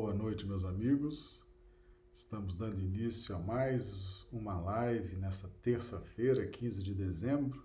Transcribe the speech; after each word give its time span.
Boa 0.00 0.14
noite, 0.14 0.46
meus 0.46 0.64
amigos. 0.64 1.44
Estamos 2.14 2.54
dando 2.54 2.80
início 2.80 3.34
a 3.34 3.38
mais 3.40 4.24
uma 4.30 4.56
live 4.60 5.16
nesta 5.16 5.48
terça-feira, 5.60 6.46
15 6.46 6.84
de 6.84 6.94
dezembro. 6.94 7.60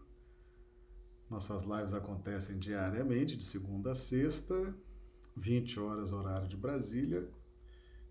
Nossas 1.29 1.61
lives 1.61 1.93
acontecem 1.93 2.57
diariamente, 2.57 3.37
de 3.37 3.43
segunda 3.43 3.91
a 3.91 3.95
sexta, 3.95 4.75
20 5.37 5.79
horas 5.79 6.11
horário 6.11 6.47
de 6.47 6.57
Brasília, 6.57 7.29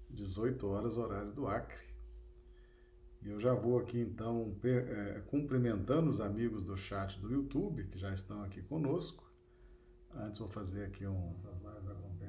18 0.09 0.69
horas 0.69 0.97
horário 0.97 1.33
do 1.33 1.49
Acre. 1.49 1.83
E 3.23 3.29
eu 3.29 3.41
já 3.41 3.53
vou 3.53 3.77
aqui 3.77 3.99
então 3.99 4.57
é, 4.63 5.21
cumprimentando 5.27 6.09
os 6.09 6.21
amigos 6.21 6.63
do 6.63 6.77
chat 6.77 7.21
do 7.21 7.29
YouTube 7.29 7.89
que 7.89 7.99
já 7.99 8.15
estão 8.15 8.41
aqui 8.45 8.63
conosco. 8.63 9.29
Antes 10.15 10.39
vou 10.39 10.49
fazer 10.49 10.85
aqui 10.85 11.05
um. 11.09 11.27
Nossas 11.27 11.61
lives 11.61 11.89
acontecem 11.89 12.22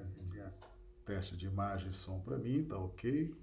teste 1.06 1.36
de 1.36 1.46
imagem 1.46 1.90
e 1.90 1.94
som 1.94 2.20
para 2.20 2.38
mim, 2.38 2.64
tá 2.64 2.78
ok? 2.78 3.34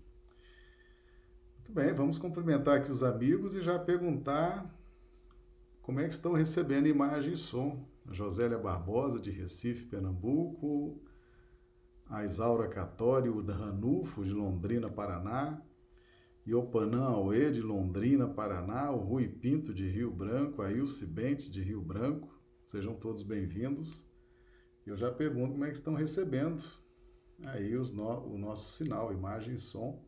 Muito 1.56 1.72
bem, 1.72 1.92
vamos 1.94 2.18
cumprimentar 2.18 2.78
aqui 2.78 2.90
os 2.90 3.02
amigos 3.02 3.54
e 3.54 3.62
já 3.62 3.78
perguntar 3.78 4.74
como 5.82 6.00
é 6.00 6.08
que 6.08 6.14
estão 6.14 6.32
recebendo 6.32 6.88
imagem 6.88 7.34
e 7.34 7.36
som. 7.36 7.88
Josélia 8.10 8.58
Barbosa, 8.58 9.20
de 9.20 9.30
Recife, 9.30 9.86
Pernambuco, 9.86 11.00
a 12.08 12.24
Isaura 12.24 12.66
Catório, 12.66 13.40
da 13.40 13.54
Ranulfo, 13.54 14.24
de 14.24 14.32
Londrina, 14.32 14.90
Paraná, 14.90 15.62
Iopanã 16.44 17.04
Aue, 17.04 17.52
de 17.52 17.62
Londrina, 17.62 18.26
Paraná, 18.26 18.90
o 18.90 18.98
Rui 18.98 19.28
Pinto, 19.28 19.72
de 19.72 19.88
Rio 19.88 20.10
Branco, 20.10 20.62
a 20.62 20.72
Ilse 20.72 21.06
Bentes, 21.06 21.52
de 21.52 21.62
Rio 21.62 21.80
Branco. 21.80 22.36
Sejam 22.66 22.94
todos 22.94 23.22
bem-vindos. 23.22 24.04
Eu 24.84 24.96
já 24.96 25.12
pergunto 25.12 25.52
como 25.52 25.64
é 25.64 25.68
que 25.68 25.76
estão 25.76 25.94
recebendo 25.94 26.64
aí 27.44 27.72
no, 27.72 28.34
o 28.34 28.38
nosso 28.38 28.70
sinal, 28.70 29.12
imagem 29.12 29.54
e 29.54 29.58
som. 29.58 30.02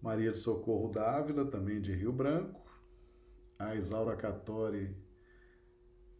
Maria 0.00 0.32
de 0.32 0.38
Socorro 0.38 0.90
Dávila, 0.90 1.46
também 1.46 1.80
de 1.80 1.94
Rio 1.94 2.12
Branco. 2.12 2.60
A 3.58 3.74
Isaura 3.74 4.16
Catori 4.16 4.94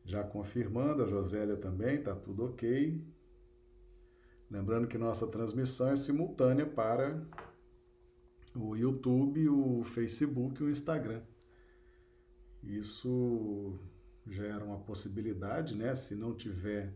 já 0.04 0.22
confirmando, 0.22 1.02
a 1.02 1.06
Josélia 1.06 1.56
também, 1.56 1.96
está 1.96 2.14
tudo 2.14 2.46
ok. 2.46 3.02
Lembrando 4.50 4.86
que 4.86 4.98
nossa 4.98 5.26
transmissão 5.26 5.90
é 5.90 5.96
simultânea 5.96 6.66
para 6.66 7.26
o 8.54 8.76
YouTube, 8.76 9.48
o 9.48 9.82
Facebook 9.82 10.62
e 10.62 10.66
o 10.66 10.70
Instagram. 10.70 11.22
Isso 12.62 13.78
gera 14.26 14.64
uma 14.64 14.78
possibilidade, 14.78 15.74
né? 15.74 15.94
Se 15.94 16.14
não 16.14 16.34
tiver 16.34 16.94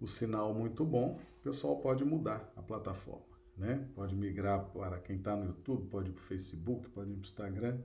o 0.00 0.06
sinal 0.06 0.54
muito 0.54 0.84
bom, 0.84 1.20
o 1.40 1.42
pessoal 1.42 1.80
pode 1.80 2.04
mudar 2.04 2.52
a 2.56 2.62
plataforma, 2.62 3.36
né? 3.56 3.88
Pode 3.94 4.14
migrar 4.14 4.64
para 4.66 4.98
quem 4.98 5.16
está 5.16 5.36
no 5.36 5.46
YouTube, 5.46 5.88
pode 5.88 6.10
ir 6.10 6.12
para 6.12 6.20
o 6.20 6.24
Facebook, 6.24 6.88
pode 6.90 7.10
ir 7.10 7.14
para 7.14 7.20
o 7.20 7.24
Instagram, 7.24 7.80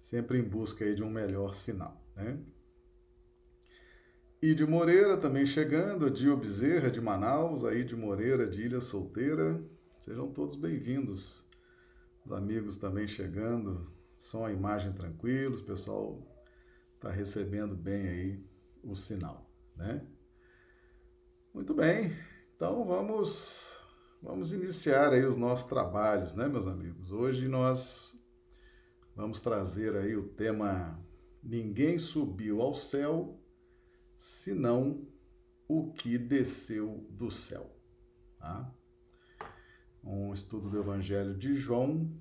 sempre 0.00 0.38
em 0.38 0.42
busca 0.42 0.84
aí 0.84 0.94
de 0.94 1.02
um 1.02 1.10
melhor 1.10 1.54
sinal, 1.54 2.04
né? 2.16 2.38
De 4.42 4.66
Moreira 4.66 5.16
também 5.16 5.46
chegando, 5.46 6.10
Dio 6.10 6.36
Bezerra 6.36 6.90
de 6.90 7.00
Manaus, 7.00 7.64
aí 7.64 7.82
de 7.82 7.96
Moreira 7.96 8.46
de 8.46 8.60
Ilha 8.60 8.78
Solteira, 8.78 9.64
sejam 10.00 10.30
todos 10.30 10.54
bem-vindos. 10.54 11.46
Os 12.26 12.32
amigos 12.32 12.76
também 12.76 13.06
chegando, 13.06 13.90
som, 14.18 14.48
imagem 14.50 14.92
tranquilos, 14.92 15.60
o 15.60 15.64
pessoal 15.64 16.22
está 16.94 17.10
recebendo 17.10 17.74
bem 17.74 18.06
aí 18.08 18.44
o 18.82 18.94
sinal, 18.94 19.50
né? 19.74 20.06
Muito 21.54 21.72
bem, 21.72 22.10
então 22.56 22.84
vamos 22.84 23.78
vamos 24.20 24.52
iniciar 24.52 25.12
aí 25.12 25.24
os 25.24 25.36
nossos 25.36 25.68
trabalhos, 25.68 26.34
né, 26.34 26.48
meus 26.48 26.66
amigos? 26.66 27.12
Hoje 27.12 27.46
nós 27.46 28.20
vamos 29.14 29.38
trazer 29.38 29.94
aí 29.94 30.16
o 30.16 30.30
tema 30.30 31.00
Ninguém 31.40 31.96
subiu 31.96 32.60
ao 32.60 32.74
céu 32.74 33.40
senão 34.16 35.06
o 35.68 35.92
que 35.92 36.18
desceu 36.18 37.06
do 37.08 37.30
céu, 37.30 37.70
tá? 38.40 38.74
um 40.02 40.32
estudo 40.32 40.68
do 40.68 40.80
Evangelho 40.80 41.36
de 41.36 41.54
João, 41.54 42.12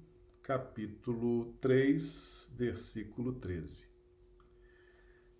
capítulo 0.43 1.53
3, 1.59 2.51
versículo 2.55 3.33
13. 3.33 3.89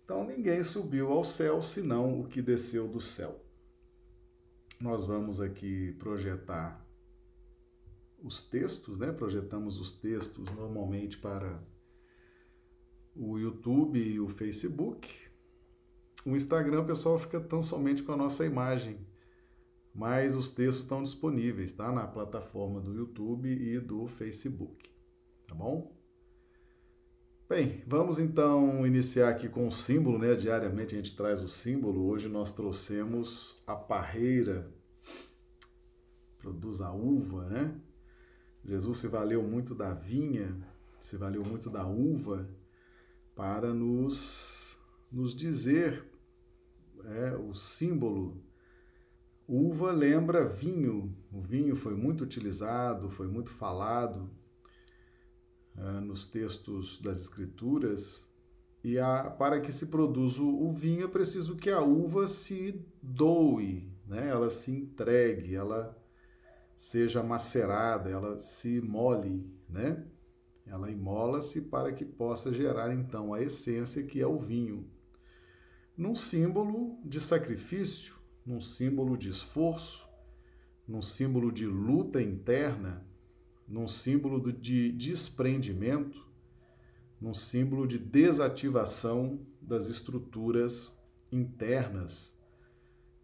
Então, 0.02 0.26
ninguém 0.26 0.64
subiu 0.64 1.12
ao 1.12 1.22
céu 1.22 1.62
senão 1.62 2.20
o 2.20 2.26
que 2.26 2.42
desceu 2.42 2.88
do 2.88 3.00
céu. 3.00 3.43
Nós 4.84 5.06
vamos 5.06 5.40
aqui 5.40 5.92
projetar 5.92 6.86
os 8.22 8.42
textos, 8.42 8.98
né? 8.98 9.10
Projetamos 9.12 9.80
os 9.80 9.92
textos 9.92 10.44
normalmente 10.54 11.16
para 11.16 11.58
o 13.16 13.38
YouTube 13.38 13.98
e 13.98 14.20
o 14.20 14.28
Facebook. 14.28 15.08
O 16.26 16.36
Instagram, 16.36 16.82
o 16.82 16.86
pessoal 16.86 17.18
fica 17.18 17.40
tão 17.40 17.62
somente 17.62 18.02
com 18.02 18.12
a 18.12 18.16
nossa 18.16 18.44
imagem 18.44 18.98
mas 19.94 20.34
os 20.34 20.50
textos 20.50 20.82
estão 20.82 21.04
disponíveis, 21.04 21.72
tá? 21.72 21.92
Na 21.92 22.04
plataforma 22.04 22.80
do 22.80 22.92
YouTube 22.92 23.48
e 23.48 23.78
do 23.78 24.08
Facebook, 24.08 24.90
tá 25.46 25.54
bom? 25.54 25.96
Bem, 27.46 27.84
vamos 27.86 28.18
então 28.18 28.86
iniciar 28.86 29.28
aqui 29.28 29.50
com 29.50 29.68
o 29.68 29.70
símbolo, 29.70 30.18
né? 30.18 30.34
Diariamente 30.34 30.94
a 30.94 30.96
gente 30.96 31.14
traz 31.14 31.42
o 31.42 31.48
símbolo. 31.48 32.06
Hoje 32.06 32.26
nós 32.26 32.50
trouxemos 32.52 33.62
a 33.66 33.76
parreira, 33.76 34.72
produz 36.38 36.80
a 36.80 36.90
uva, 36.90 37.44
né? 37.50 37.78
Jesus 38.64 38.96
se 38.96 39.08
valeu 39.08 39.42
muito 39.42 39.74
da 39.74 39.92
vinha, 39.92 40.56
se 41.02 41.18
valeu 41.18 41.42
muito 41.44 41.68
da 41.68 41.86
uva 41.86 42.48
para 43.34 43.74
nos, 43.74 44.78
nos 45.12 45.34
dizer 45.34 46.02
é, 47.04 47.36
o 47.36 47.52
símbolo 47.52 48.42
Uva 49.46 49.92
lembra 49.92 50.46
vinho. 50.48 51.14
O 51.30 51.42
vinho 51.42 51.76
foi 51.76 51.94
muito 51.94 52.24
utilizado, 52.24 53.10
foi 53.10 53.26
muito 53.26 53.50
falado 53.50 54.30
uh, 55.76 56.00
nos 56.00 56.26
textos 56.26 57.00
das 57.00 57.18
Escrituras. 57.18 58.28
E 58.82 58.98
a, 58.98 59.30
para 59.30 59.60
que 59.60 59.72
se 59.72 59.86
produza 59.86 60.42
o 60.42 60.72
vinho 60.72 61.04
é 61.04 61.08
preciso 61.08 61.56
que 61.56 61.70
a 61.70 61.80
uva 61.80 62.26
se 62.26 62.84
doe, 63.02 63.90
né? 64.06 64.28
ela 64.28 64.50
se 64.50 64.70
entregue, 64.70 65.54
ela 65.54 65.98
seja 66.76 67.22
macerada, 67.22 68.10
ela 68.10 68.38
se 68.38 68.80
mole, 68.82 69.50
né? 69.68 70.04
Ela 70.66 70.90
imola-se 70.90 71.62
para 71.62 71.92
que 71.92 72.04
possa 72.04 72.52
gerar 72.52 72.92
então 72.92 73.32
a 73.32 73.42
essência 73.42 74.02
que 74.02 74.20
é 74.20 74.26
o 74.26 74.38
vinho. 74.38 74.88
Num 75.96 76.14
símbolo 76.14 76.98
de 77.04 77.20
sacrifício, 77.20 78.16
num 78.44 78.60
símbolo 78.60 79.16
de 79.16 79.28
esforço, 79.28 80.08
num 80.86 81.02
símbolo 81.02 81.52
de 81.52 81.66
luta 81.66 82.20
interna, 82.20 83.06
num 83.66 83.88
símbolo 83.88 84.52
de 84.52 84.92
desprendimento, 84.92 86.26
num 87.20 87.34
símbolo 87.34 87.86
de 87.86 87.98
desativação 87.98 89.40
das 89.60 89.88
estruturas 89.88 90.98
internas 91.32 92.34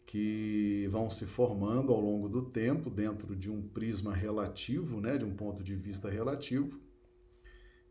que 0.06 0.88
vão 0.90 1.08
se 1.08 1.24
formando 1.24 1.92
ao 1.92 2.00
longo 2.00 2.28
do 2.28 2.42
tempo 2.42 2.90
dentro 2.90 3.36
de 3.36 3.48
um 3.50 3.62
prisma 3.62 4.12
relativo, 4.12 5.00
né, 5.00 5.16
de 5.16 5.24
um 5.24 5.36
ponto 5.36 5.62
de 5.62 5.76
vista 5.76 6.10
relativo. 6.10 6.80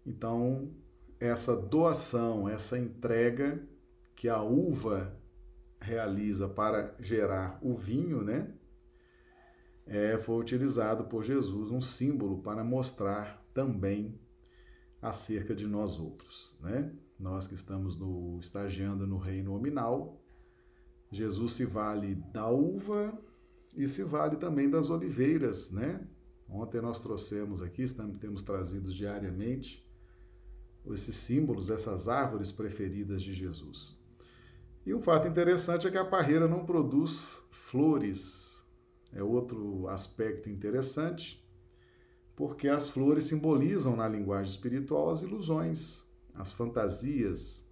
Então, 0.05 0.73
essa 1.19 1.55
doação, 1.55 2.49
essa 2.49 2.77
entrega 2.77 3.65
que 4.15 4.27
a 4.27 4.41
uva 4.41 5.17
realiza 5.79 6.49
para 6.49 6.93
gerar 6.99 7.57
o 7.61 7.77
vinho, 7.77 8.21
né? 8.21 8.53
É, 9.91 10.19
foi 10.19 10.39
utilizado 10.39 11.05
por 11.05 11.23
Jesus 11.23 11.71
um 11.71 11.81
símbolo 11.81 12.43
para 12.43 12.63
mostrar 12.63 13.43
também 13.55 14.19
acerca 15.01 15.55
de 15.55 15.65
nós 15.65 15.99
outros, 15.99 16.55
né? 16.61 16.93
Nós 17.19 17.47
que 17.47 17.55
estamos 17.55 17.97
no, 17.97 18.37
estagiando 18.39 19.07
no 19.07 19.17
reino 19.17 19.51
nominal, 19.51 20.21
Jesus 21.11 21.53
se 21.53 21.65
vale 21.65 22.13
da 22.31 22.47
uva 22.47 23.17
e 23.75 23.87
se 23.87 24.03
vale 24.03 24.35
também 24.35 24.69
das 24.69 24.91
oliveiras, 24.91 25.71
né? 25.71 26.07
Ontem 26.47 26.81
nós 26.81 26.99
trouxemos 26.99 27.59
aqui, 27.59 27.81
estamos, 27.81 28.19
temos 28.19 28.43
trazido 28.43 28.91
diariamente 28.91 29.83
esses 30.93 31.15
símbolos, 31.15 31.71
essas 31.71 32.07
árvores 32.07 32.51
preferidas 32.51 33.23
de 33.23 33.33
Jesus. 33.33 33.99
E 34.85 34.93
um 34.93 35.01
fato 35.01 35.27
interessante 35.27 35.87
é 35.87 35.91
que 35.91 35.97
a 35.97 36.05
parreira 36.05 36.47
não 36.47 36.63
produz 36.63 37.43
flores. 37.51 38.48
É 39.11 39.23
outro 39.23 39.87
aspecto 39.87 40.49
interessante, 40.49 41.43
porque 42.35 42.67
as 42.67 42.89
flores 42.89 43.25
simbolizam 43.25 43.95
na 43.95 44.07
linguagem 44.07 44.51
espiritual 44.51 45.09
as 45.09 45.23
ilusões, 45.23 46.03
as 46.33 46.51
fantasias. 46.51 47.67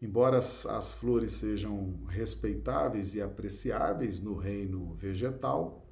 Embora 0.00 0.38
as, 0.38 0.64
as 0.66 0.94
flores 0.94 1.32
sejam 1.32 1.98
respeitáveis 2.08 3.14
e 3.14 3.20
apreciáveis 3.20 4.20
no 4.20 4.34
reino 4.34 4.94
vegetal, 4.94 5.86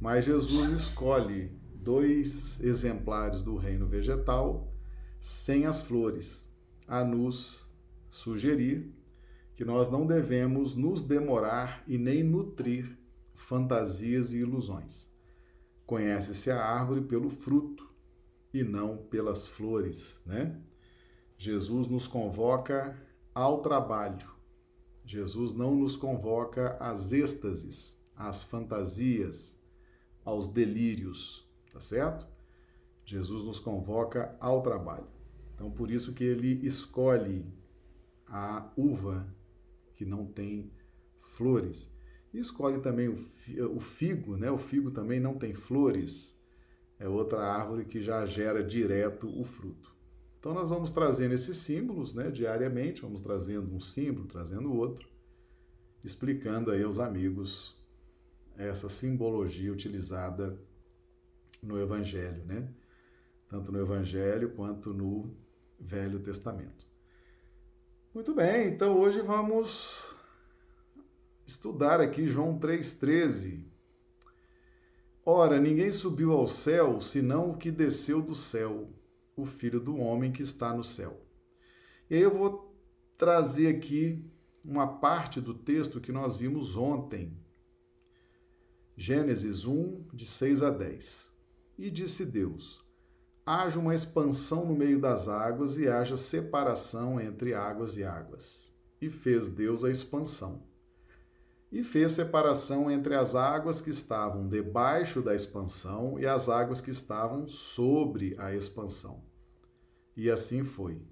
Mas 0.00 0.24
Jesus 0.24 0.68
escolhe 0.68 1.50
dois 1.74 2.60
exemplares 2.62 3.42
do 3.42 3.56
reino 3.56 3.86
vegetal 3.86 4.72
sem 5.20 5.64
as 5.64 5.80
flores, 5.82 6.50
a 6.86 7.02
nos 7.02 7.72
sugerir 8.10 8.92
que 9.56 9.64
nós 9.64 9.88
não 9.88 10.06
devemos 10.06 10.74
nos 10.74 11.02
demorar 11.02 11.82
e 11.86 11.96
nem 11.96 12.22
nutrir 12.22 12.98
fantasias 13.44 14.32
e 14.32 14.38
ilusões. 14.38 15.08
Conhece-se 15.86 16.50
a 16.50 16.64
árvore 16.64 17.02
pelo 17.02 17.28
fruto 17.28 17.92
e 18.52 18.64
não 18.64 18.96
pelas 18.96 19.46
flores, 19.46 20.22
né? 20.24 20.58
Jesus 21.36 21.86
nos 21.88 22.06
convoca 22.06 22.98
ao 23.34 23.60
trabalho. 23.60 24.32
Jesus 25.04 25.52
não 25.52 25.74
nos 25.74 25.94
convoca 25.94 26.76
às 26.80 27.12
êxtases, 27.12 28.02
às 28.16 28.42
fantasias, 28.42 29.60
aos 30.24 30.48
delírios, 30.48 31.46
tá 31.70 31.80
certo? 31.80 32.26
Jesus 33.04 33.44
nos 33.44 33.58
convoca 33.58 34.34
ao 34.40 34.62
trabalho. 34.62 35.08
Então, 35.54 35.70
por 35.70 35.90
isso 35.90 36.14
que 36.14 36.24
ele 36.24 36.66
escolhe 36.66 37.44
a 38.26 38.72
uva 38.74 39.26
que 39.92 40.06
não 40.06 40.24
tem 40.24 40.72
flores. 41.20 41.93
E 42.34 42.40
escolhe 42.40 42.80
também 42.80 43.08
o 43.08 43.80
figo, 43.80 44.36
né? 44.36 44.50
O 44.50 44.58
figo 44.58 44.90
também 44.90 45.20
não 45.20 45.38
tem 45.38 45.54
flores. 45.54 46.36
É 46.98 47.08
outra 47.08 47.40
árvore 47.40 47.84
que 47.84 48.00
já 48.00 48.26
gera 48.26 48.62
direto 48.62 49.28
o 49.40 49.44
fruto. 49.44 49.94
Então 50.40 50.52
nós 50.52 50.68
vamos 50.68 50.90
trazendo 50.90 51.32
esses 51.32 51.56
símbolos, 51.56 52.12
né, 52.12 52.30
diariamente, 52.30 53.00
vamos 53.02 53.22
trazendo 53.22 53.72
um 53.74 53.80
símbolo, 53.80 54.26
trazendo 54.26 54.74
outro, 54.74 55.08
explicando 56.02 56.70
aí 56.70 56.82
aos 56.82 56.98
amigos 56.98 57.80
essa 58.56 58.88
simbologia 58.88 59.72
utilizada 59.72 60.58
no 61.62 61.80
evangelho, 61.80 62.44
né? 62.44 62.68
Tanto 63.48 63.72
no 63.72 63.80
evangelho 63.80 64.50
quanto 64.50 64.92
no 64.92 65.34
Velho 65.80 66.18
Testamento. 66.18 66.86
Muito 68.12 68.34
bem, 68.34 68.68
então 68.68 68.98
hoje 68.98 69.22
vamos 69.22 70.13
estudar 71.46 72.00
aqui 72.00 72.26
João 72.26 72.58
3,13. 72.58 73.64
Ora, 75.24 75.60
ninguém 75.60 75.90
subiu 75.90 76.32
ao 76.32 76.46
céu 76.46 77.00
senão 77.00 77.50
o 77.50 77.56
que 77.56 77.70
desceu 77.70 78.20
do 78.20 78.34
céu, 78.34 78.90
o 79.36 79.44
Filho 79.44 79.80
do 79.80 79.96
Homem 79.96 80.32
que 80.32 80.42
está 80.42 80.74
no 80.74 80.84
céu. 80.84 81.20
E 82.10 82.16
aí 82.16 82.22
eu 82.22 82.32
vou 82.32 82.76
trazer 83.16 83.68
aqui 83.68 84.22
uma 84.64 84.86
parte 84.86 85.40
do 85.40 85.54
texto 85.54 86.00
que 86.00 86.12
nós 86.12 86.36
vimos 86.36 86.76
ontem. 86.76 87.36
Gênesis 88.96 89.64
1, 89.64 90.06
de 90.12 90.26
6 90.26 90.62
a 90.62 90.70
10. 90.70 91.32
E 91.78 91.90
disse 91.90 92.24
Deus: 92.24 92.84
haja 93.46 93.78
uma 93.78 93.94
expansão 93.94 94.64
no 94.64 94.74
meio 94.74 95.00
das 95.00 95.28
águas 95.28 95.76
e 95.76 95.88
haja 95.88 96.16
separação 96.16 97.20
entre 97.20 97.54
águas 97.54 97.96
e 97.96 98.04
águas. 98.04 98.72
E 99.00 99.10
fez 99.10 99.48
Deus 99.48 99.84
a 99.84 99.90
expansão. 99.90 100.73
E 101.74 101.82
fez 101.82 102.12
separação 102.12 102.88
entre 102.88 103.16
as 103.16 103.34
águas 103.34 103.80
que 103.80 103.90
estavam 103.90 104.46
debaixo 104.46 105.20
da 105.20 105.34
expansão 105.34 106.20
e 106.20 106.24
as 106.24 106.48
águas 106.48 106.80
que 106.80 106.92
estavam 106.92 107.48
sobre 107.48 108.36
a 108.38 108.54
expansão. 108.54 109.24
E 110.16 110.30
assim 110.30 110.62
foi. 110.62 111.02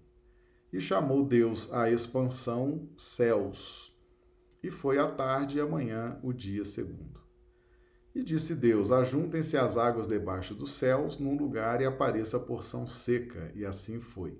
E 0.73 0.81
chamou 0.81 1.25
Deus 1.25 1.73
a 1.73 1.91
expansão 1.91 2.89
céus. 2.97 3.93
E 4.63 4.71
foi 4.71 4.99
a 4.99 5.11
tarde 5.11 5.59
e 5.59 5.61
amanhã 5.61 6.21
o 6.23 6.33
dia 6.33 6.65
segundo. 6.65 7.21
E 8.15 8.23
disse 8.23 8.55
Deus: 8.55 8.93
Ajuntem-se 8.93 9.57
as 9.57 9.77
águas 9.77 10.07
debaixo 10.07 10.55
dos 10.55 10.71
céus 10.71 11.19
num 11.19 11.37
lugar 11.37 11.81
e 11.81 11.87
apareça 11.87 12.37
a 12.37 12.41
porção 12.41 12.87
seca. 12.87 13.51
E 13.57 13.67
assim 13.67 13.99
foi. 13.99 14.39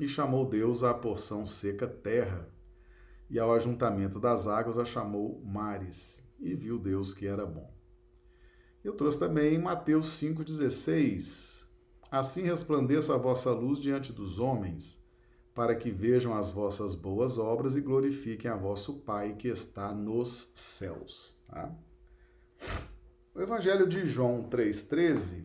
E 0.00 0.08
chamou 0.08 0.48
Deus 0.48 0.82
a 0.82 0.92
porção 0.92 1.46
seca 1.46 1.86
terra, 1.86 2.48
e 3.30 3.38
ao 3.38 3.54
ajuntamento 3.54 4.18
das 4.18 4.48
águas 4.48 4.76
a 4.76 4.84
chamou 4.84 5.40
mares. 5.44 6.28
E 6.40 6.54
viu 6.54 6.78
Deus 6.78 7.14
que 7.14 7.26
era 7.26 7.46
bom. 7.46 7.72
Eu 8.82 8.94
trouxe 8.94 9.18
também 9.18 9.56
Mateus 9.58 10.08
5,16. 10.20 11.66
Assim 12.10 12.42
resplandeça 12.42 13.14
a 13.14 13.18
vossa 13.18 13.52
luz 13.52 13.78
diante 13.78 14.12
dos 14.12 14.40
homens, 14.40 15.00
para 15.54 15.76
que 15.76 15.90
vejam 15.90 16.34
as 16.34 16.50
vossas 16.50 16.94
boas 16.94 17.38
obras 17.38 17.76
e 17.76 17.80
glorifiquem 17.80 18.50
a 18.50 18.56
vosso 18.56 19.00
Pai 19.00 19.34
que 19.34 19.48
está 19.48 19.94
nos 19.94 20.50
céus. 20.56 21.36
Tá? 21.46 21.72
O 23.34 23.40
Evangelho 23.40 23.86
de 23.86 24.06
João 24.06 24.48
3,13 24.50 25.44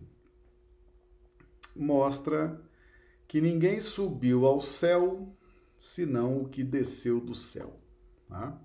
mostra 1.76 2.60
que 3.28 3.42
ninguém 3.42 3.80
subiu 3.80 4.46
ao 4.46 4.60
céu 4.60 5.36
senão 5.86 6.42
o 6.42 6.50
que 6.50 6.64
desceu 6.64 7.22
do 7.22 7.36
céu. 7.36 7.80
Tá? 8.28 8.60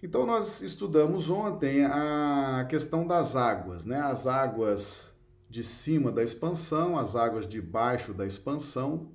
Então, 0.00 0.24
nós 0.24 0.62
estudamos 0.62 1.28
ontem 1.28 1.84
a 1.84 2.64
questão 2.70 3.04
das 3.04 3.34
águas, 3.34 3.84
né? 3.84 3.98
As 3.98 4.28
águas 4.28 5.12
de 5.50 5.64
cima 5.64 6.12
da 6.12 6.22
expansão, 6.22 6.96
as 6.96 7.16
águas 7.16 7.48
de 7.48 7.60
baixo 7.60 8.14
da 8.14 8.24
expansão. 8.24 9.10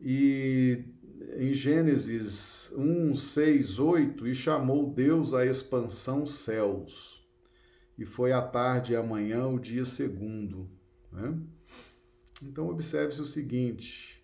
E 0.00 0.84
em 1.36 1.52
Gênesis 1.52 2.72
1, 2.76 3.14
6, 3.14 3.78
8, 3.78 4.26
e 4.26 4.34
chamou 4.34 4.90
Deus 4.90 5.32
a 5.32 5.46
expansão 5.46 6.26
céus. 6.26 7.24
E 7.96 8.04
foi 8.04 8.32
a 8.32 8.42
tarde 8.42 8.94
e 8.94 8.96
amanhã 8.96 9.46
o 9.46 9.60
dia 9.60 9.84
segundo. 9.84 10.68
Né? 11.12 11.38
Então, 12.42 12.68
observe-se 12.68 13.20
o 13.20 13.24
seguinte: 13.24 14.17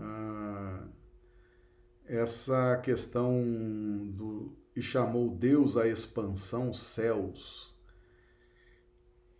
ah, 0.00 0.88
essa 2.06 2.76
questão 2.78 3.42
do 4.10 4.56
e 4.74 4.82
chamou 4.82 5.28
Deus 5.30 5.76
a 5.76 5.88
expansão 5.88 6.72
céus. 6.72 7.76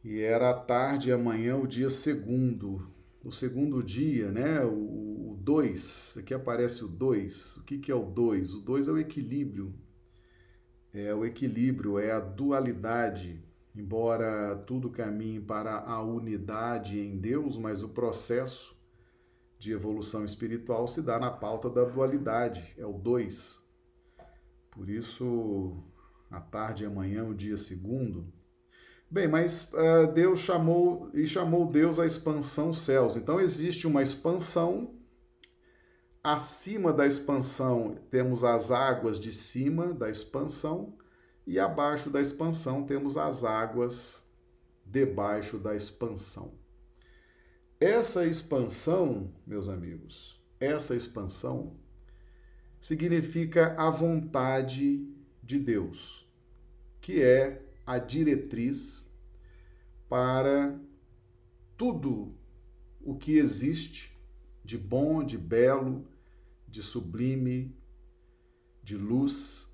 E 0.02 0.20
era 0.20 0.50
a 0.50 0.54
tarde 0.54 1.10
e 1.10 1.12
amanhã 1.12 1.56
o 1.56 1.66
dia 1.66 1.90
segundo 1.90 2.90
o 3.24 3.32
segundo 3.32 3.82
dia, 3.82 4.30
né? 4.30 4.64
O 4.64 5.36
2, 5.40 6.16
aqui 6.18 6.32
aparece 6.32 6.84
o 6.84 6.88
2. 6.88 7.58
O 7.58 7.64
que, 7.64 7.78
que 7.78 7.90
é 7.90 7.94
o 7.94 8.04
2? 8.04 8.54
O 8.54 8.60
2 8.60 8.88
é 8.88 8.92
o 8.92 8.98
equilíbrio. 8.98 9.74
É 10.92 11.14
o 11.14 11.24
equilíbrio, 11.24 11.98
é 11.98 12.12
a 12.12 12.20
dualidade. 12.20 13.42
Embora 13.74 14.56
tudo 14.66 14.90
caminhe 14.90 15.40
para 15.40 15.80
a 15.80 16.02
unidade 16.02 16.98
em 16.98 17.18
Deus, 17.18 17.56
mas 17.58 17.82
o 17.82 17.90
processo 17.90 18.77
de 19.58 19.72
evolução 19.72 20.24
espiritual 20.24 20.86
se 20.86 21.02
dá 21.02 21.18
na 21.18 21.30
pauta 21.30 21.68
da 21.68 21.84
dualidade, 21.84 22.74
é 22.78 22.86
o 22.86 22.92
2. 22.92 23.58
Por 24.70 24.88
isso, 24.88 25.82
a 26.30 26.40
tarde 26.40 26.84
e 26.84 26.86
amanhã, 26.86 27.24
o 27.24 27.34
dia 27.34 27.56
segundo, 27.56 28.32
Bem, 29.10 29.26
mas 29.26 29.72
uh, 29.72 30.12
Deus 30.12 30.40
chamou 30.40 31.10
e 31.14 31.24
chamou 31.24 31.64
Deus 31.64 31.98
a 31.98 32.04
expansão 32.04 32.74
céus. 32.74 33.16
Então 33.16 33.40
existe 33.40 33.86
uma 33.86 34.02
expansão. 34.02 34.94
Acima 36.22 36.92
da 36.92 37.06
expansão 37.06 37.96
temos 38.10 38.44
as 38.44 38.70
águas 38.70 39.18
de 39.18 39.32
cima 39.32 39.94
da 39.94 40.10
expansão 40.10 40.94
e 41.46 41.58
abaixo 41.58 42.10
da 42.10 42.20
expansão 42.20 42.84
temos 42.84 43.16
as 43.16 43.44
águas 43.44 44.22
debaixo 44.84 45.56
da 45.56 45.74
expansão. 45.74 46.57
Essa 47.80 48.26
expansão, 48.26 49.32
meus 49.46 49.68
amigos, 49.68 50.42
essa 50.58 50.96
expansão 50.96 51.76
significa 52.80 53.76
a 53.80 53.88
vontade 53.88 55.08
de 55.40 55.60
Deus, 55.60 56.28
que 57.00 57.22
é 57.22 57.62
a 57.86 57.98
diretriz 57.98 59.08
para 60.08 60.76
tudo 61.76 62.34
o 63.00 63.16
que 63.16 63.38
existe 63.38 64.12
de 64.64 64.76
bom, 64.76 65.22
de 65.22 65.38
belo, 65.38 66.04
de 66.66 66.82
sublime, 66.82 67.78
de 68.82 68.96
luz. 68.96 69.72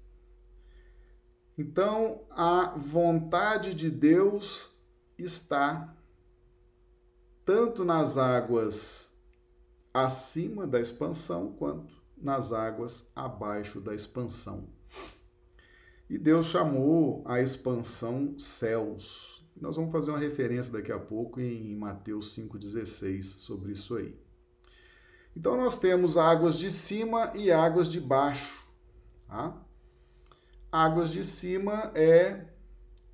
Então, 1.56 2.26
a 2.28 2.74
vontade 2.76 3.72
de 3.72 3.90
Deus 3.90 4.78
está 5.16 5.96
tanto 7.44 7.84
nas 7.84 8.16
águas 8.16 9.10
acima 9.92 10.66
da 10.66 10.80
expansão 10.80 11.52
quanto 11.52 11.94
nas 12.16 12.52
águas 12.52 13.10
abaixo 13.14 13.80
da 13.80 13.94
expansão. 13.94 14.68
E 16.08 16.18
Deus 16.18 16.46
chamou 16.46 17.22
a 17.24 17.40
expansão 17.40 18.38
céus. 18.38 19.44
Nós 19.56 19.76
vamos 19.76 19.92
fazer 19.92 20.10
uma 20.10 20.18
referência 20.18 20.72
daqui 20.72 20.92
a 20.92 20.98
pouco 20.98 21.40
em 21.40 21.74
Mateus 21.76 22.36
5,16 22.36 23.22
sobre 23.22 23.72
isso 23.72 23.96
aí. 23.96 24.18
Então 25.36 25.56
nós 25.56 25.76
temos 25.76 26.16
águas 26.16 26.58
de 26.58 26.70
cima 26.70 27.32
e 27.34 27.50
águas 27.50 27.88
de 27.88 28.00
baixo. 28.00 28.66
Tá? 29.26 29.56
Águas 30.70 31.10
de 31.10 31.24
cima 31.24 31.90
é 31.94 32.46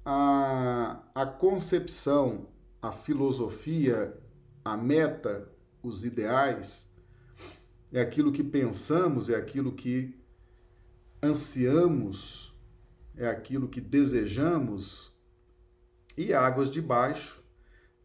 a, 0.05 1.03
a 1.15 1.27
concepção, 1.27 2.47
a 2.83 2.93
filosofia, 2.93 4.19
a 4.65 4.77
meta, 4.77 5.49
os 5.83 6.05
ideais, 6.05 6.91
é 7.93 8.01
aquilo 8.01 8.33
que 8.33 8.45
pensamos, 8.45 9.29
é 9.29 9.35
aquilo 9.35 9.73
que 9.73 10.19
ansiamos, 11.23 12.55
é 13.17 13.29
aquilo 13.29 13.69
que 13.69 13.81
desejamos, 13.81 15.13
e 16.17 16.35
águas 16.35 16.71
de 16.71 16.81
baixo 16.81 17.43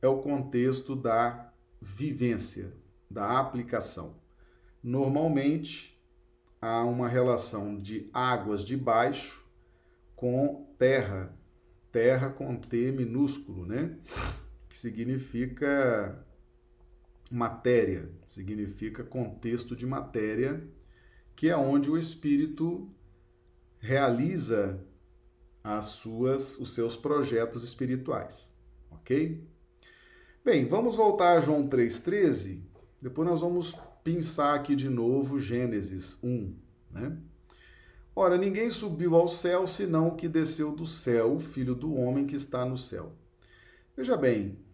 é 0.02 0.08
o 0.08 0.20
contexto 0.20 0.96
da 0.96 1.52
vivência, 1.82 2.74
da 3.10 3.40
aplicação. 3.40 4.16
Normalmente 4.82 6.00
há 6.62 6.84
uma 6.84 7.08
relação 7.08 7.78
de 7.78 8.10
águas 8.14 8.64
de 8.64 8.78
baixo 8.78 9.46
com 10.16 10.74
terra, 10.78 11.36
terra 11.92 12.30
com 12.30 12.56
T 12.56 12.92
minúsculo, 12.92 13.66
né? 13.66 13.98
Que 14.76 14.82
significa 14.82 16.22
matéria, 17.32 18.12
significa 18.28 19.06
contexto 19.06 19.74
de 19.74 19.86
matéria, 19.86 20.62
que 21.34 21.48
é 21.48 21.56
onde 21.56 21.90
o 21.90 21.98
espírito 21.98 22.94
realiza 23.80 24.78
as 25.64 25.86
suas 25.86 26.60
os 26.60 26.74
seus 26.74 26.98
projetos 26.98 27.64
espirituais, 27.64 28.54
OK? 28.92 29.48
Bem, 30.44 30.68
vamos 30.68 30.98
voltar 30.98 31.38
a 31.38 31.40
João 31.40 31.70
3:13. 31.70 32.62
Depois 33.02 33.30
nós 33.30 33.40
vamos 33.40 33.74
pensar 34.04 34.56
aqui 34.56 34.76
de 34.76 34.90
novo 34.90 35.40
Gênesis 35.40 36.20
1, 36.22 36.54
né? 36.92 37.18
Ora, 38.14 38.38
ninguém 38.38 38.70
subiu 38.70 39.16
ao 39.16 39.30
céu 39.30 39.66
senão 39.66 40.10
o 40.10 40.16
que 40.18 40.28
desceu 40.28 40.76
do 40.76 40.86
céu, 40.86 41.36
o 41.36 41.40
filho 41.40 41.76
do 41.76 41.96
homem 41.96 42.28
que 42.28 42.36
está 42.36 42.66
no 42.66 42.78
céu. 42.78 43.14
Veja 43.96 44.18
bem, 44.18 44.65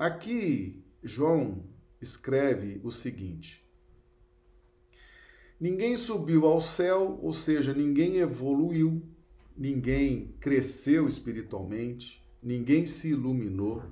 aqui 0.00 0.84
João 1.02 1.64
escreve 2.00 2.80
o 2.82 2.90
seguinte: 2.90 3.64
Ninguém 5.60 5.96
subiu 5.96 6.46
ao 6.46 6.60
céu, 6.60 7.18
ou 7.22 7.32
seja, 7.32 7.74
ninguém 7.74 8.16
evoluiu, 8.16 9.02
ninguém 9.56 10.34
cresceu 10.40 11.06
espiritualmente, 11.06 12.26
ninguém 12.42 12.86
se 12.86 13.10
iluminou, 13.10 13.82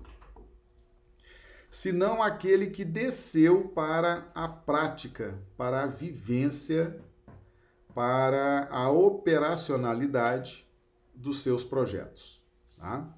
senão 1.70 2.22
aquele 2.22 2.68
que 2.68 2.84
desceu 2.84 3.68
para 3.68 4.30
a 4.34 4.48
prática, 4.48 5.38
para 5.56 5.84
a 5.84 5.86
vivência 5.86 7.00
para 7.98 8.68
a 8.70 8.88
operacionalidade 8.92 10.64
dos 11.12 11.42
seus 11.42 11.64
projetos. 11.64 12.40
Tá? 12.76 13.12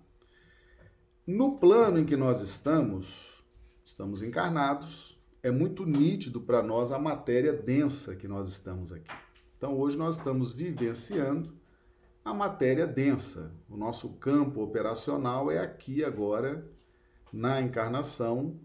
No 1.33 1.59
plano 1.59 2.01
em 2.01 2.05
que 2.05 2.17
nós 2.17 2.41
estamos, 2.41 3.45
estamos 3.85 4.21
encarnados, 4.21 5.17
é 5.45 5.49
muito 5.49 5.87
nítido 5.87 6.41
para 6.41 6.61
nós 6.61 6.91
a 6.91 6.99
matéria 6.99 7.53
densa 7.53 8.17
que 8.17 8.27
nós 8.27 8.49
estamos 8.49 8.93
aqui. 8.93 9.15
Então, 9.57 9.79
hoje 9.79 9.97
nós 9.97 10.17
estamos 10.17 10.51
vivenciando 10.51 11.55
a 12.25 12.35
matéria 12.35 12.85
densa. 12.85 13.55
O 13.69 13.77
nosso 13.77 14.15
campo 14.15 14.61
operacional 14.61 15.53
é 15.53 15.61
aqui 15.61 16.03
agora, 16.03 16.69
na 17.33 17.63
encarnação, 17.63 18.59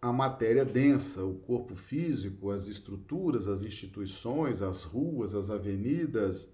a 0.00 0.12
matéria 0.12 0.64
densa, 0.64 1.24
o 1.24 1.34
corpo 1.40 1.74
físico, 1.74 2.52
as 2.52 2.68
estruturas, 2.68 3.48
as 3.48 3.64
instituições, 3.64 4.62
as 4.62 4.84
ruas, 4.84 5.34
as 5.34 5.50
avenidas, 5.50 6.48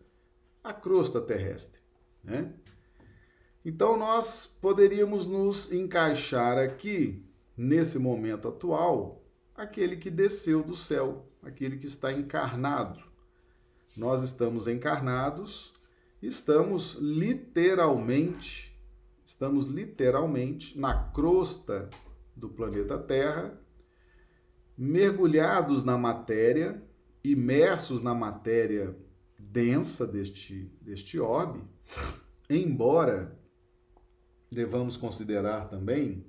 a 0.65 0.73
crosta 0.73 1.21
terrestre. 1.21 1.79
Né? 2.25 2.55
Então, 3.69 3.99
nós 3.99 4.47
poderíamos 4.47 5.27
nos 5.27 5.71
encaixar 5.71 6.57
aqui, 6.57 7.23
nesse 7.55 7.99
momento 7.99 8.49
atual, 8.49 9.23
aquele 9.55 9.99
que 9.99 10.11
desceu 10.11 10.63
do 10.63 10.75
céu, 10.75 11.29
aquele 11.43 11.77
que 11.77 11.87
está 11.87 12.11
encarnado. 12.11 13.03
Nós 13.95 14.23
estamos 14.23 14.67
encarnados, 14.67 15.75
estamos 16.23 16.95
literalmente, 16.95 18.75
estamos 19.27 19.67
literalmente 19.67 20.79
na 20.79 21.05
crosta 21.11 21.91
do 22.35 22.49
planeta 22.49 22.97
Terra, 22.97 23.61
mergulhados 24.79 25.83
na 25.83 25.99
matéria, 25.99 26.83
imersos 27.23 28.01
na 28.01 28.15
matéria 28.15 28.97
densa 29.39 30.07
deste, 30.07 30.73
deste 30.81 31.21
orbe, 31.21 31.63
embora 32.49 33.38
devamos 34.51 34.97
considerar 34.97 35.69
também 35.69 36.27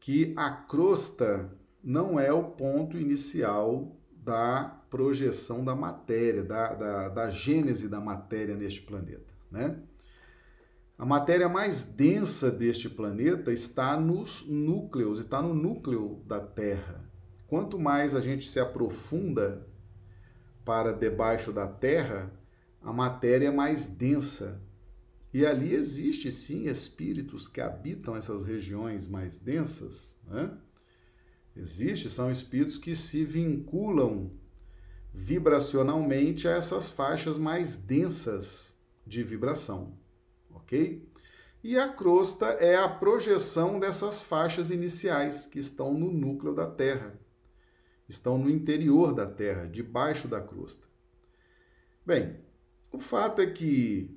que 0.00 0.32
a 0.36 0.50
crosta 0.50 1.50
não 1.82 2.18
é 2.18 2.32
o 2.32 2.44
ponto 2.44 2.98
inicial 2.98 3.96
da 4.10 4.82
projeção 4.90 5.64
da 5.64 5.74
matéria, 5.74 6.42
da, 6.42 6.74
da, 6.74 7.08
da 7.08 7.30
gênese 7.30 7.88
da 7.88 8.00
matéria 8.00 8.56
neste 8.56 8.82
planeta, 8.82 9.32
né? 9.50 9.80
A 10.98 11.06
matéria 11.06 11.48
mais 11.48 11.84
densa 11.84 12.50
deste 12.50 12.90
planeta 12.90 13.52
está 13.52 13.98
nos 13.98 14.44
núcleos, 14.48 15.20
está 15.20 15.40
no 15.40 15.54
núcleo 15.54 16.20
da 16.26 16.40
Terra. 16.40 17.08
Quanto 17.46 17.78
mais 17.78 18.16
a 18.16 18.20
gente 18.20 18.48
se 18.48 18.58
aprofunda 18.58 19.64
para 20.64 20.92
debaixo 20.92 21.52
da 21.52 21.68
Terra, 21.68 22.32
a 22.82 22.92
matéria 22.92 23.46
é 23.46 23.50
mais 23.50 23.86
densa. 23.86 24.60
E 25.32 25.44
ali 25.44 25.74
existe 25.74 26.32
sim 26.32 26.68
espíritos 26.68 27.46
que 27.46 27.60
habitam 27.60 28.16
essas 28.16 28.44
regiões 28.44 29.06
mais 29.06 29.36
densas. 29.36 30.18
Né? 30.26 30.56
Existe, 31.54 32.08
são 32.08 32.30
espíritos 32.30 32.78
que 32.78 32.94
se 32.94 33.24
vinculam 33.24 34.30
vibracionalmente 35.12 36.46
a 36.48 36.52
essas 36.52 36.90
faixas 36.90 37.38
mais 37.38 37.76
densas 37.76 38.74
de 39.06 39.22
vibração 39.22 39.98
ok? 40.68 41.08
E 41.64 41.78
a 41.78 41.88
crosta 41.88 42.46
é 42.46 42.76
a 42.76 42.88
projeção 42.88 43.80
dessas 43.80 44.22
faixas 44.22 44.70
iniciais 44.70 45.46
que 45.46 45.58
estão 45.58 45.92
no 45.94 46.12
núcleo 46.12 46.54
da 46.54 46.66
Terra, 46.66 47.18
estão 48.08 48.38
no 48.38 48.48
interior 48.48 49.12
da 49.12 49.26
Terra, 49.26 49.66
debaixo 49.66 50.28
da 50.28 50.40
crosta. 50.40 50.86
Bem, 52.06 52.36
o 52.92 52.98
fato 52.98 53.42
é 53.42 53.46
que 53.46 54.16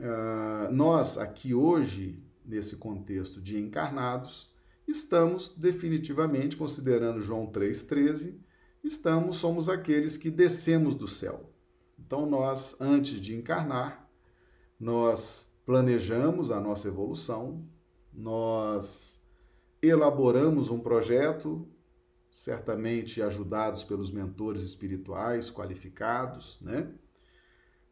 uh, 0.00 0.72
nós 0.72 1.18
aqui 1.18 1.54
hoje, 1.54 2.22
nesse 2.44 2.76
contexto 2.76 3.40
de 3.40 3.58
encarnados, 3.58 4.52
estamos 4.88 5.54
definitivamente, 5.56 6.56
considerando 6.56 7.22
João 7.22 7.46
3,13, 7.46 8.40
estamos, 8.82 9.36
somos 9.36 9.68
aqueles 9.68 10.16
que 10.16 10.30
descemos 10.30 10.94
do 10.94 11.06
céu. 11.06 11.52
Então, 11.98 12.26
nós, 12.26 12.80
antes 12.80 13.20
de 13.20 13.36
encarnar, 13.36 14.08
nós 14.78 15.52
planejamos 15.64 16.50
a 16.50 16.58
nossa 16.58 16.88
evolução, 16.88 17.64
nós 18.12 19.22
elaboramos 19.82 20.70
um 20.70 20.80
projeto, 20.80 21.68
certamente 22.30 23.22
ajudados 23.22 23.84
pelos 23.84 24.10
mentores 24.10 24.62
espirituais 24.62 25.50
qualificados, 25.50 26.58
né? 26.60 26.92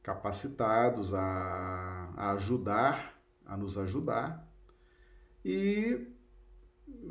Capacitados 0.09 1.13
a, 1.13 2.15
a 2.17 2.33
ajudar, 2.33 3.21
a 3.45 3.59
nos 3.59 3.77
ajudar, 3.77 4.51
e 5.45 6.07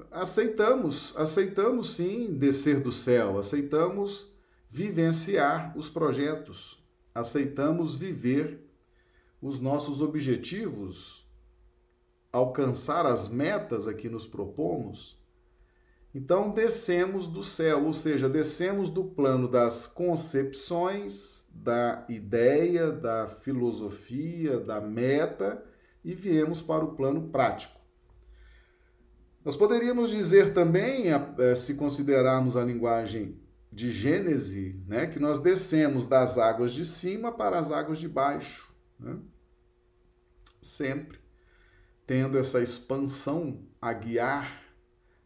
aceitamos, 0.09 1.13
aceitamos 1.15 1.91
sim 1.91 2.33
descer 2.33 2.79
do 2.79 2.91
céu, 2.91 3.37
aceitamos 3.37 4.33
vivenciar 4.67 5.77
os 5.77 5.91
projetos, 5.91 6.83
aceitamos 7.13 7.93
viver 7.93 8.67
os 9.39 9.59
nossos 9.59 10.01
objetivos, 10.01 11.23
alcançar 12.33 13.05
as 13.05 13.27
metas 13.27 13.87
a 13.87 13.93
que 13.93 14.09
nos 14.09 14.25
propomos, 14.25 15.21
então 16.15 16.49
descemos 16.49 17.27
do 17.27 17.43
céu, 17.43 17.85
ou 17.85 17.93
seja, 17.93 18.27
descemos 18.27 18.89
do 18.89 19.03
plano 19.03 19.47
das 19.47 19.85
concepções, 19.85 21.46
da 21.63 22.05
ideia, 22.07 22.91
da 22.91 23.27
filosofia, 23.27 24.59
da 24.59 24.79
meta 24.79 25.63
e 26.03 26.13
viemos 26.13 26.61
para 26.61 26.85
o 26.85 26.95
plano 26.95 27.29
prático. 27.29 27.77
Nós 29.43 29.55
poderíamos 29.55 30.09
dizer 30.09 30.53
também, 30.53 31.05
eh, 31.07 31.55
se 31.55 31.75
considerarmos 31.75 32.55
a 32.55 32.63
linguagem 32.63 33.39
de 33.71 33.89
Gênese, 33.89 34.81
né, 34.87 35.07
que 35.07 35.19
nós 35.19 35.39
descemos 35.39 36.05
das 36.05 36.37
águas 36.37 36.71
de 36.71 36.83
cima 36.85 37.31
para 37.31 37.59
as 37.59 37.71
águas 37.71 37.97
de 37.97 38.07
baixo. 38.07 38.73
Né? 38.99 39.17
Sempre 40.61 41.19
tendo 42.05 42.37
essa 42.37 42.61
expansão 42.61 43.61
a 43.81 43.91
guiar, 43.91 44.63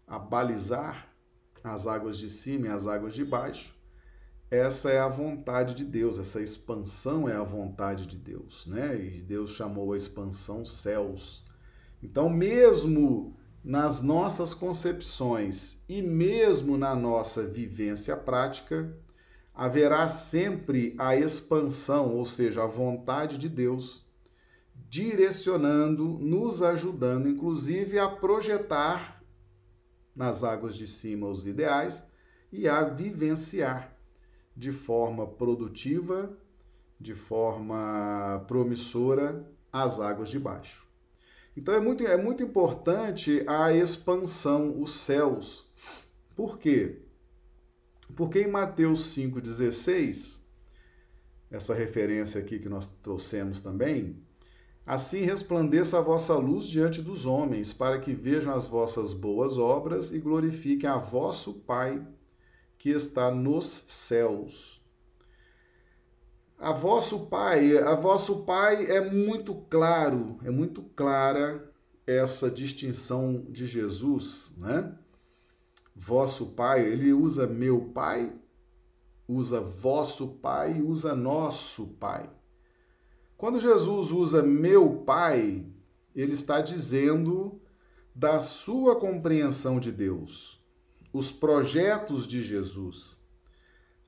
a 0.07 0.17
balizar 0.17 1.07
as 1.63 1.85
águas 1.85 2.17
de 2.17 2.27
cima 2.27 2.67
e 2.67 2.71
as 2.71 2.87
águas 2.87 3.13
de 3.13 3.23
baixo, 3.23 3.75
essa 4.51 4.91
é 4.91 4.99
a 4.99 5.07
vontade 5.07 5.73
de 5.73 5.85
Deus, 5.85 6.19
essa 6.19 6.41
expansão 6.41 7.27
é 7.29 7.33
a 7.33 7.43
vontade 7.43 8.05
de 8.05 8.17
Deus, 8.17 8.67
né? 8.67 8.99
E 9.01 9.21
Deus 9.21 9.51
chamou 9.51 9.93
a 9.93 9.97
expansão 9.97 10.65
céus. 10.65 11.45
Então, 12.03 12.29
mesmo 12.29 13.37
nas 13.63 14.01
nossas 14.01 14.53
concepções 14.53 15.85
e 15.87 16.01
mesmo 16.01 16.77
na 16.77 16.93
nossa 16.93 17.47
vivência 17.47 18.17
prática, 18.17 18.93
haverá 19.53 20.09
sempre 20.09 20.95
a 20.97 21.15
expansão, 21.15 22.13
ou 22.13 22.25
seja, 22.25 22.63
a 22.63 22.67
vontade 22.67 23.37
de 23.37 23.47
Deus 23.47 24.05
direcionando, 24.89 26.19
nos 26.19 26.61
ajudando, 26.61 27.29
inclusive, 27.29 27.97
a 27.97 28.09
projetar 28.09 29.23
nas 30.13 30.43
águas 30.43 30.75
de 30.75 30.87
cima 30.87 31.29
os 31.29 31.47
ideais 31.47 32.11
e 32.51 32.67
a 32.67 32.83
vivenciar 32.83 33.90
de 34.55 34.71
forma 34.71 35.25
produtiva, 35.25 36.37
de 36.99 37.15
forma 37.15 38.43
promissora, 38.47 39.47
as 39.71 39.99
águas 39.99 40.29
de 40.29 40.39
baixo. 40.39 40.87
Então 41.55 41.73
é 41.73 41.79
muito, 41.79 42.05
é 42.05 42.17
muito 42.17 42.43
importante 42.43 43.43
a 43.47 43.73
expansão, 43.73 44.79
os 44.79 44.93
céus. 44.93 45.67
Por 46.35 46.57
quê? 46.57 46.99
Porque 48.15 48.41
em 48.41 48.47
Mateus 48.47 49.15
5,16, 49.15 50.39
essa 51.49 51.73
referência 51.73 52.39
aqui 52.39 52.59
que 52.59 52.69
nós 52.69 52.87
trouxemos 52.87 53.59
também, 53.59 54.17
assim 54.85 55.21
resplandeça 55.21 55.97
a 55.97 56.01
vossa 56.01 56.35
luz 56.35 56.65
diante 56.65 57.01
dos 57.01 57.25
homens, 57.25 57.73
para 57.73 57.99
que 57.99 58.13
vejam 58.13 58.53
as 58.53 58.67
vossas 58.67 59.13
boas 59.13 59.57
obras 59.57 60.11
e 60.11 60.19
glorifiquem 60.19 60.89
a 60.89 60.97
vosso 60.97 61.55
Pai 61.61 62.05
que 62.81 62.89
está 62.89 63.29
nos 63.29 63.67
céus. 63.67 64.83
A 66.57 66.71
vosso 66.71 67.27
Pai, 67.27 67.77
a 67.77 67.93
vosso 67.93 68.43
Pai 68.43 68.87
é 68.89 69.07
muito 69.07 69.53
claro, 69.69 70.39
é 70.43 70.49
muito 70.49 70.81
clara 70.95 71.71
essa 72.07 72.49
distinção 72.49 73.45
de 73.49 73.67
Jesus, 73.67 74.55
né? 74.57 74.97
Vosso 75.95 76.53
Pai, 76.53 76.83
ele 76.83 77.13
usa 77.13 77.45
meu 77.45 77.91
Pai, 77.93 78.33
usa 79.27 79.61
vosso 79.61 80.39
Pai, 80.39 80.81
usa 80.81 81.13
nosso 81.13 81.89
Pai. 81.99 82.27
Quando 83.37 83.59
Jesus 83.59 84.09
usa 84.09 84.41
meu 84.41 85.03
Pai, 85.05 85.67
ele 86.15 86.33
está 86.33 86.61
dizendo 86.61 87.61
da 88.15 88.39
sua 88.39 88.99
compreensão 88.99 89.79
de 89.79 89.91
Deus 89.91 90.60
os 91.13 91.31
projetos 91.31 92.27
de 92.27 92.43
Jesus, 92.43 93.19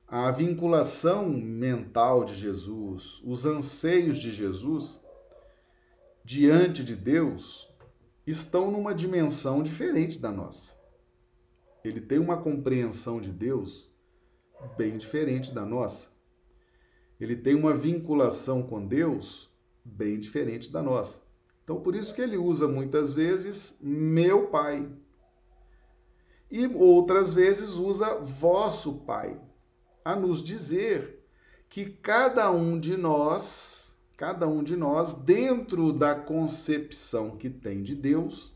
a 0.06 0.30
vinculação 0.30 1.28
mental 1.28 2.24
de 2.24 2.34
Jesus, 2.34 3.20
os 3.24 3.44
anseios 3.44 4.18
de 4.18 4.30
Jesus 4.30 5.02
diante 6.24 6.82
de 6.82 6.96
Deus 6.96 7.68
estão 8.26 8.70
numa 8.70 8.94
dimensão 8.94 9.62
diferente 9.62 10.18
da 10.18 10.30
nossa. 10.30 10.76
Ele 11.84 12.00
tem 12.00 12.18
uma 12.18 12.38
compreensão 12.38 13.20
de 13.20 13.30
Deus 13.30 13.90
bem 14.78 14.96
diferente 14.96 15.52
da 15.52 15.66
nossa. 15.66 16.08
Ele 17.20 17.36
tem 17.36 17.54
uma 17.54 17.76
vinculação 17.76 18.62
com 18.62 18.86
Deus 18.86 19.50
bem 19.84 20.18
diferente 20.18 20.72
da 20.72 20.82
nossa. 20.82 21.22
Então, 21.62 21.80
por 21.80 21.94
isso 21.94 22.14
que 22.14 22.22
ele 22.22 22.36
usa 22.36 22.66
muitas 22.66 23.12
vezes 23.12 23.78
meu 23.82 24.48
pai, 24.48 24.90
e 26.56 26.68
outras 26.68 27.34
vezes 27.34 27.70
usa 27.70 28.14
vosso 28.14 28.98
Pai, 29.00 29.36
a 30.04 30.14
nos 30.14 30.40
dizer 30.40 31.26
que 31.68 31.84
cada 31.84 32.48
um 32.52 32.78
de 32.78 32.96
nós, 32.96 33.98
cada 34.16 34.46
um 34.46 34.62
de 34.62 34.76
nós, 34.76 35.14
dentro 35.14 35.92
da 35.92 36.14
concepção 36.14 37.36
que 37.36 37.50
tem 37.50 37.82
de 37.82 37.96
Deus, 37.96 38.52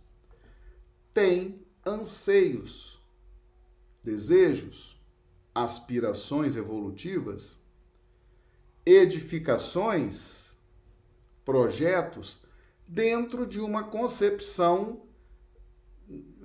tem 1.13 1.61
anseios, 1.85 3.03
desejos, 4.05 4.97
aspirações 5.53 6.55
evolutivas, 6.55 7.59
edificações, 8.87 10.57
projetos 11.45 12.45
dentro 12.87 13.45
de 13.45 13.59
uma 13.59 13.83
concepção 13.83 15.03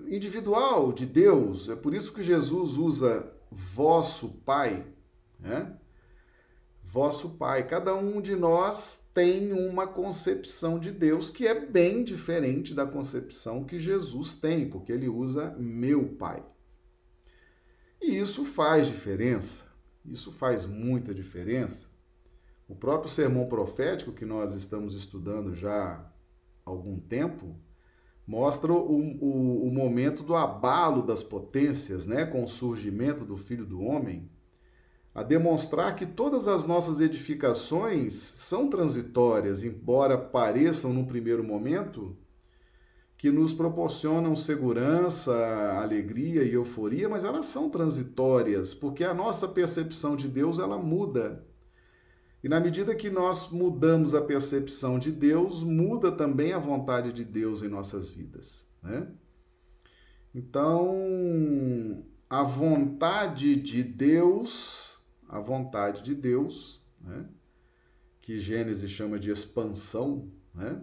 individual 0.08 0.92
de 0.92 1.06
Deus. 1.06 1.70
É 1.70 1.76
por 1.76 1.94
isso 1.94 2.14
que 2.14 2.24
Jesus 2.24 2.78
usa 2.78 3.32
vosso 3.52 4.30
Pai, 4.46 4.86
né? 5.40 5.78
Vosso 6.82 7.32
Pai. 7.32 7.68
Cada 7.68 7.96
um 7.96 8.22
de 8.22 8.36
nós 8.36 9.10
tem 9.14 9.52
uma 9.54 9.88
concepção 9.88 10.78
de 10.78 10.92
Deus 10.92 11.30
que 11.30 11.48
é 11.48 11.60
bem 11.60 12.04
diferente 12.04 12.74
da 12.74 12.86
concepção 12.86 13.64
que 13.64 13.80
Jesus 13.80 14.36
tem, 14.36 14.70
porque 14.70 14.92
ele 14.92 15.10
usa 15.10 15.56
meu 15.58 16.10
Pai. 16.10 16.44
E 18.02 18.18
isso 18.18 18.44
faz 18.44 18.88
diferença. 18.88 19.72
Isso 20.06 20.32
faz 20.32 20.66
muita 20.66 21.14
diferença. 21.14 21.90
O 22.68 22.76
próprio 22.76 23.10
sermão 23.10 23.48
profético 23.48 24.12
que 24.12 24.26
nós 24.26 24.54
estamos 24.54 24.94
estudando 24.94 25.56
já 25.56 25.94
há 25.94 26.12
algum 26.66 27.00
tempo, 27.00 27.56
mostra 28.26 28.72
o, 28.72 28.78
o, 28.78 29.68
o, 29.68 29.72
momento 29.72 30.24
do 30.24 30.36
abalo 30.36 31.02
das 31.02 31.22
potências, 31.22 32.06
né, 32.06 32.26
com 32.26 32.44
o 32.44 32.48
surgimento 32.48 33.26
do 33.26 33.36
Filho 33.36 33.66
do 33.66 33.82
Homem, 33.82 34.30
a 35.14 35.22
demonstrar 35.22 35.96
que 35.96 36.06
todas 36.06 36.48
as 36.48 36.66
nossas 36.66 37.00
edificações 37.00 38.14
são 38.14 38.70
transitórias, 38.70 39.64
embora 39.64 40.18
pareçam 40.18 40.94
no 40.94 41.06
primeiro 41.06 41.44
momento 41.44 42.18
que 43.18 43.32
nos 43.32 43.54
proporcionam 43.54 44.36
segurança, 44.36 45.34
alegria 45.82 46.44
e 46.44 46.54
euforia, 46.54 47.08
mas 47.08 47.24
elas 47.24 47.46
são 47.46 47.70
transitórias, 47.70 48.74
porque 48.74 49.04
a 49.04 49.14
nossa 49.14 49.48
percepção 49.48 50.16
de 50.16 50.28
Deus 50.28 50.60
ela 50.60 50.78
muda. 50.78 51.46
E 52.44 52.50
na 52.50 52.60
medida 52.60 52.94
que 52.94 53.10
nós 53.10 53.50
mudamos 53.50 54.14
a 54.14 54.22
percepção 54.22 55.00
de 55.00 55.12
Deus, 55.12 55.64
muda 55.64 56.12
também 56.12 56.52
a 56.52 56.60
vontade 56.60 57.14
de 57.14 57.24
Deus 57.24 57.64
em 57.64 57.70
nossas 57.70 58.10
vidas. 58.10 58.68
Né? 58.82 59.08
Então, 60.36 62.06
a 62.30 62.44
vontade 62.44 63.56
de 63.56 63.82
Deus, 63.82 65.02
a 65.30 65.40
vontade 65.40 66.04
de 66.04 66.14
Deus, 66.14 66.86
né? 67.00 67.30
que 68.20 68.38
Gênesis 68.38 68.92
chama 68.92 69.18
de 69.18 69.32
expansão, 69.32 70.30
né? 70.54 70.82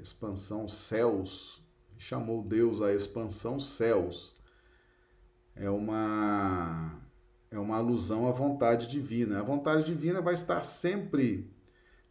expansão 0.00 0.66
céus, 0.66 1.62
chamou 1.98 2.42
Deus 2.42 2.80
a 2.80 2.94
expansão 2.94 3.60
céus. 3.60 4.34
É 5.54 5.68
uma 5.68 7.01
é 7.52 7.58
uma 7.58 7.76
alusão 7.76 8.26
à 8.26 8.32
vontade 8.32 8.88
divina. 8.88 9.38
A 9.38 9.42
vontade 9.42 9.84
divina 9.84 10.22
vai 10.22 10.32
estar 10.32 10.62
sempre 10.62 11.50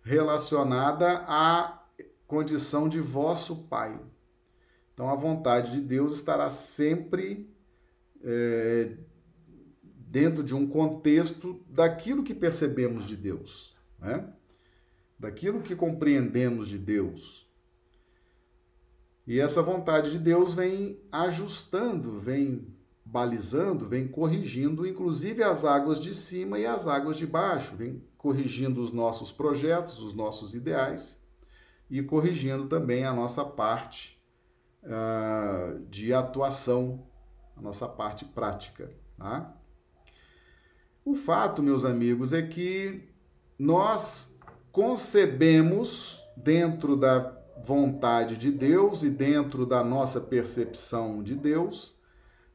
relacionada 0.04 1.24
à 1.28 1.84
condição 2.28 2.88
de 2.88 3.00
vosso 3.00 3.64
Pai. 3.64 4.00
Então, 4.94 5.10
a 5.10 5.16
vontade 5.16 5.72
de 5.72 5.82
Deus 5.82 6.14
estará 6.14 6.50
sempre 6.52 7.50
é, 8.24 8.96
dentro 9.84 10.44
de 10.44 10.54
um 10.54 10.68
contexto 10.68 11.66
daquilo 11.68 12.24
que 12.24 12.36
percebemos 12.36 13.08
de 13.08 13.18
Deus, 13.18 13.76
né? 14.00 14.32
daquilo 15.18 15.62
que 15.62 15.76
compreendemos 15.76 16.68
de 16.68 16.78
Deus. 16.78 17.50
E 19.26 19.40
essa 19.40 19.62
vontade 19.64 20.12
de 20.12 20.20
Deus 20.20 20.54
vem 20.54 21.00
ajustando, 21.12 22.20
vem 22.20 22.68
balizando, 23.12 23.90
vem 23.90 24.08
corrigindo, 24.08 24.88
inclusive 24.88 25.44
as 25.44 25.66
águas 25.66 26.00
de 26.00 26.14
cima 26.14 26.58
e 26.58 26.66
as 26.66 26.88
águas 26.88 27.18
de 27.18 27.28
baixo, 27.28 27.76
vem 27.76 28.02
corrigindo 28.18 28.80
os 28.80 28.94
nossos 28.94 29.34
projetos, 29.34 30.00
os 30.00 30.14
nossos 30.14 30.56
ideais 30.56 31.22
e 31.90 32.02
corrigindo 32.02 32.68
também 32.68 33.04
a 33.04 33.12
nossa 33.12 33.44
parte 33.44 34.18
uh, 34.84 35.78
de 35.90 36.14
atuação, 36.14 37.06
a 37.58 37.62
nossa 37.62 37.86
parte 37.86 38.24
prática. 38.24 38.90
Tá? 39.18 39.58
O 41.04 41.14
fato, 41.14 41.62
meus 41.62 41.84
amigos, 41.84 42.32
é 42.32 42.42
que 42.42 43.10
nós 43.60 44.40
concebemos 44.72 46.22
dentro 46.38 46.96
da 46.96 47.38
vontade 47.62 48.38
de 48.38 48.52
Deus 48.52 49.04
e 49.04 49.10
dentro 49.10 49.66
da 49.66 49.84
nossa 49.84 50.22
percepção 50.22 51.22
de 51.22 51.36
Deus 51.36 52.00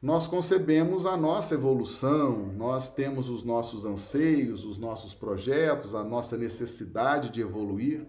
nós 0.00 0.26
concebemos 0.26 1.06
a 1.06 1.16
nossa 1.16 1.54
evolução, 1.54 2.52
nós 2.54 2.94
temos 2.94 3.28
os 3.28 3.42
nossos 3.42 3.84
anseios, 3.84 4.64
os 4.64 4.76
nossos 4.76 5.14
projetos, 5.14 5.94
a 5.94 6.04
nossa 6.04 6.36
necessidade 6.36 7.30
de 7.30 7.40
evoluir, 7.40 8.06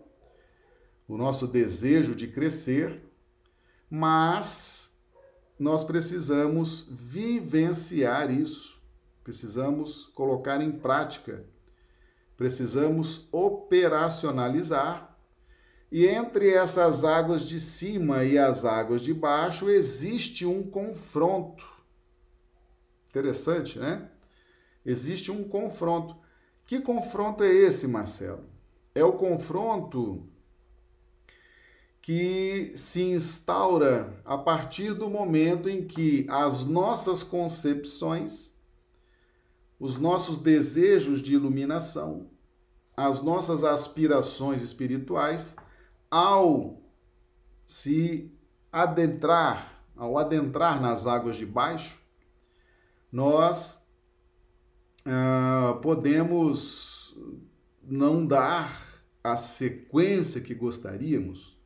o 1.08 1.18
nosso 1.18 1.48
desejo 1.48 2.14
de 2.14 2.28
crescer, 2.28 3.02
mas 3.90 4.98
nós 5.58 5.84
precisamos 5.84 6.88
vivenciar 6.90 8.30
isso 8.30 8.78
precisamos 9.28 10.08
colocar 10.16 10.62
em 10.62 10.72
prática, 10.72 11.44
precisamos 12.38 13.28
operacionalizar. 13.30 15.18
E 15.92 16.08
entre 16.08 16.54
essas 16.54 17.04
águas 17.04 17.42
de 17.44 17.60
cima 17.60 18.24
e 18.24 18.38
as 18.38 18.64
águas 18.64 19.02
de 19.02 19.14
baixo 19.14 19.70
existe 19.70 20.46
um 20.46 20.64
confronto. 20.64 21.66
Interessante, 23.18 23.80
né? 23.80 24.12
Existe 24.86 25.32
um 25.32 25.44
confronto. 25.44 26.16
Que 26.68 26.80
confronto 26.80 27.44
é 27.44 27.52
esse, 27.52 27.88
Marcelo? 27.88 28.46
É 28.94 29.04
o 29.04 29.14
confronto 29.14 30.30
que 32.00 32.74
se 32.76 33.02
instaura 33.02 34.22
a 34.24 34.38
partir 34.38 34.94
do 34.94 35.10
momento 35.10 35.68
em 35.68 35.88
que 35.88 36.28
as 36.30 36.64
nossas 36.64 37.24
concepções, 37.24 38.54
os 39.80 39.98
nossos 39.98 40.38
desejos 40.38 41.20
de 41.20 41.34
iluminação, 41.34 42.30
as 42.96 43.20
nossas 43.24 43.64
aspirações 43.64 44.62
espirituais, 44.62 45.56
ao 46.10 46.84
se 47.66 48.32
adentrar, 48.72 49.84
ao 49.96 50.20
adentrar 50.20 50.80
nas 50.80 51.08
águas 51.08 51.36
de 51.36 51.48
baixo, 51.48 52.07
nós 53.12 53.88
ah, 55.06 55.80
podemos 55.82 57.18
não 57.82 58.26
dar 58.26 59.02
a 59.24 59.38
sequência 59.38 60.42
que 60.42 60.54
gostaríamos. 60.54 61.58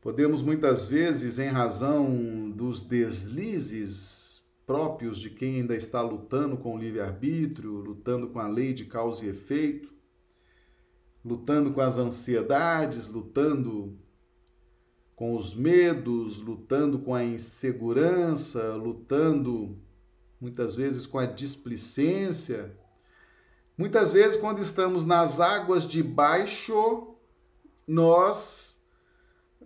Podemos 0.00 0.42
muitas 0.42 0.86
vezes, 0.86 1.38
em 1.38 1.48
razão 1.48 2.50
dos 2.50 2.82
deslizes 2.82 4.44
próprios 4.64 5.20
de 5.20 5.30
quem 5.30 5.56
ainda 5.56 5.76
está 5.76 6.02
lutando 6.02 6.56
com 6.56 6.74
o 6.74 6.78
livre-arbítrio, 6.78 7.72
lutando 7.72 8.28
com 8.28 8.38
a 8.38 8.48
lei 8.48 8.72
de 8.72 8.84
causa 8.84 9.24
e 9.24 9.28
efeito, 9.28 9.92
lutando 11.24 11.72
com 11.72 11.80
as 11.80 11.98
ansiedades, 11.98 13.08
lutando 13.08 13.96
com 15.14 15.34
os 15.34 15.54
medos, 15.54 16.40
lutando 16.40 16.98
com 16.98 17.14
a 17.14 17.24
insegurança, 17.24 18.74
lutando 18.74 19.78
muitas 20.40 20.74
vezes 20.74 21.06
com 21.06 21.18
a 21.18 21.26
displicência. 21.26 22.72
Muitas 23.76 24.12
vezes, 24.12 24.36
quando 24.36 24.60
estamos 24.60 25.04
nas 25.04 25.40
águas 25.40 25.86
de 25.86 26.02
baixo, 26.02 27.14
nós 27.86 28.76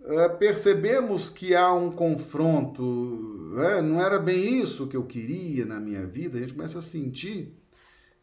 é, 0.03 0.29
percebemos 0.29 1.29
que 1.29 1.55
há 1.55 1.73
um 1.73 1.91
confronto, 1.91 3.53
é, 3.59 3.81
não 3.81 4.01
era 4.01 4.19
bem 4.19 4.61
isso 4.61 4.87
que 4.87 4.97
eu 4.97 5.03
queria 5.03 5.65
na 5.65 5.79
minha 5.79 6.05
vida, 6.05 6.37
a 6.37 6.41
gente 6.41 6.53
começa 6.53 6.79
a 6.79 6.81
sentir 6.81 7.57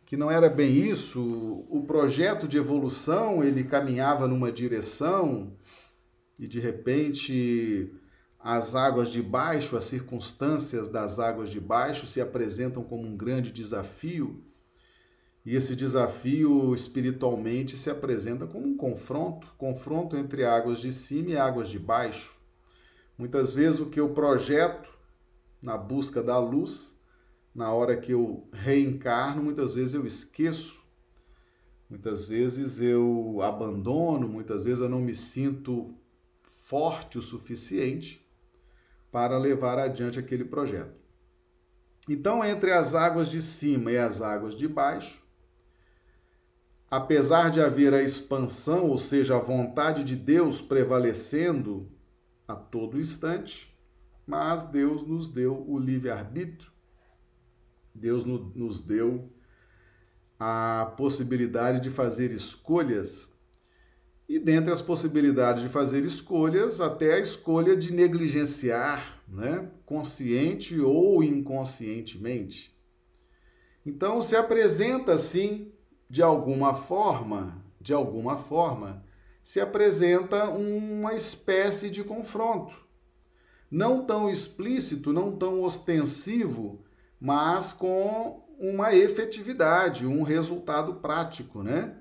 que 0.04 0.16
não 0.16 0.30
era 0.30 0.48
bem 0.48 0.74
isso, 0.74 1.66
o 1.68 1.84
projeto 1.86 2.48
de 2.48 2.56
evolução 2.56 3.44
ele 3.44 3.62
caminhava 3.62 4.26
numa 4.26 4.50
direção 4.50 5.52
e 6.38 6.48
de 6.48 6.58
repente 6.58 7.92
as 8.38 8.74
águas 8.74 9.10
de 9.10 9.22
baixo, 9.22 9.76
as 9.76 9.84
circunstâncias 9.84 10.88
das 10.88 11.18
águas 11.18 11.48
de 11.48 11.60
baixo 11.60 12.06
se 12.06 12.20
apresentam 12.20 12.84
como 12.84 13.06
um 13.06 13.16
grande 13.16 13.50
desafio 13.50 14.44
e 15.44 15.56
esse 15.56 15.74
desafio 15.74 16.74
espiritualmente 16.74 17.78
se 17.78 17.88
apresenta 17.88 18.46
como 18.46 18.66
um 18.66 18.76
confronto, 18.76 19.54
confronto 19.56 20.14
entre 20.14 20.44
águas 20.44 20.78
de 20.78 20.92
cima 20.92 21.30
e 21.30 21.36
águas 21.38 21.68
de 21.68 21.78
baixo. 21.78 22.38
Muitas 23.16 23.54
vezes 23.54 23.80
o 23.80 23.86
que 23.86 23.98
eu 23.98 24.10
projeto 24.10 24.90
na 25.62 25.78
busca 25.78 26.22
da 26.22 26.38
luz, 26.38 27.00
na 27.54 27.72
hora 27.72 27.96
que 27.96 28.12
eu 28.12 28.46
reencarno, 28.52 29.42
muitas 29.42 29.74
vezes 29.74 29.94
eu 29.94 30.06
esqueço. 30.06 30.84
Muitas 31.88 32.26
vezes 32.26 32.82
eu 32.82 33.40
abandono, 33.42 34.28
muitas 34.28 34.60
vezes 34.60 34.80
eu 34.80 34.88
não 34.88 35.00
me 35.00 35.14
sinto 35.14 35.94
forte 36.42 37.16
o 37.16 37.22
suficiente 37.22 38.27
para 39.10 39.38
levar 39.38 39.78
adiante 39.78 40.18
aquele 40.18 40.44
projeto. 40.44 40.98
Então, 42.08 42.44
entre 42.44 42.72
as 42.72 42.94
águas 42.94 43.28
de 43.28 43.42
cima 43.42 43.92
e 43.92 43.98
as 43.98 44.22
águas 44.22 44.56
de 44.56 44.66
baixo, 44.66 45.22
apesar 46.90 47.50
de 47.50 47.60
haver 47.60 47.92
a 47.92 48.02
expansão, 48.02 48.86
ou 48.86 48.96
seja, 48.96 49.36
a 49.36 49.40
vontade 49.40 50.02
de 50.02 50.16
Deus 50.16 50.62
prevalecendo 50.62 51.90
a 52.46 52.54
todo 52.54 52.98
instante, 52.98 53.76
mas 54.26 54.66
Deus 54.66 55.02
nos 55.06 55.28
deu 55.28 55.64
o 55.68 55.78
livre-arbítrio, 55.78 56.72
Deus 57.94 58.24
nos 58.24 58.80
deu 58.80 59.30
a 60.38 60.94
possibilidade 60.96 61.80
de 61.80 61.90
fazer 61.90 62.30
escolhas. 62.32 63.37
E 64.28 64.38
dentre 64.38 64.70
as 64.70 64.82
possibilidades 64.82 65.62
de 65.62 65.70
fazer 65.70 66.04
escolhas, 66.04 66.80
até 66.80 67.14
a 67.14 67.18
escolha 67.18 67.74
de 67.74 67.92
negligenciar, 67.92 69.22
né? 69.26 69.70
consciente 69.86 70.78
ou 70.78 71.24
inconscientemente. 71.24 72.76
Então 73.86 74.20
se 74.20 74.36
apresenta 74.36 75.12
assim 75.12 75.72
de 76.10 76.22
alguma 76.22 76.74
forma, 76.74 77.64
de 77.80 77.94
alguma 77.94 78.36
forma, 78.36 79.02
se 79.42 79.60
apresenta 79.60 80.50
uma 80.50 81.14
espécie 81.14 81.88
de 81.88 82.04
confronto. 82.04 82.74
Não 83.70 84.04
tão 84.04 84.28
explícito, 84.28 85.10
não 85.10 85.36
tão 85.36 85.62
ostensivo, 85.62 86.84
mas 87.18 87.72
com 87.72 88.46
uma 88.58 88.94
efetividade, 88.94 90.06
um 90.06 90.22
resultado 90.22 90.96
prático, 90.96 91.62
né? 91.62 91.96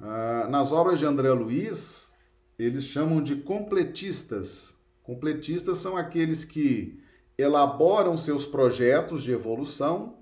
Ah, 0.00 0.46
nas 0.50 0.72
obras 0.72 0.98
de 0.98 1.06
André 1.06 1.32
Luiz, 1.32 2.12
eles 2.58 2.84
chamam 2.84 3.22
de 3.22 3.36
completistas. 3.36 4.74
Completistas 5.02 5.78
são 5.78 5.96
aqueles 5.96 6.44
que 6.44 7.00
elaboram 7.36 8.16
seus 8.16 8.46
projetos 8.46 9.22
de 9.22 9.32
evolução, 9.32 10.18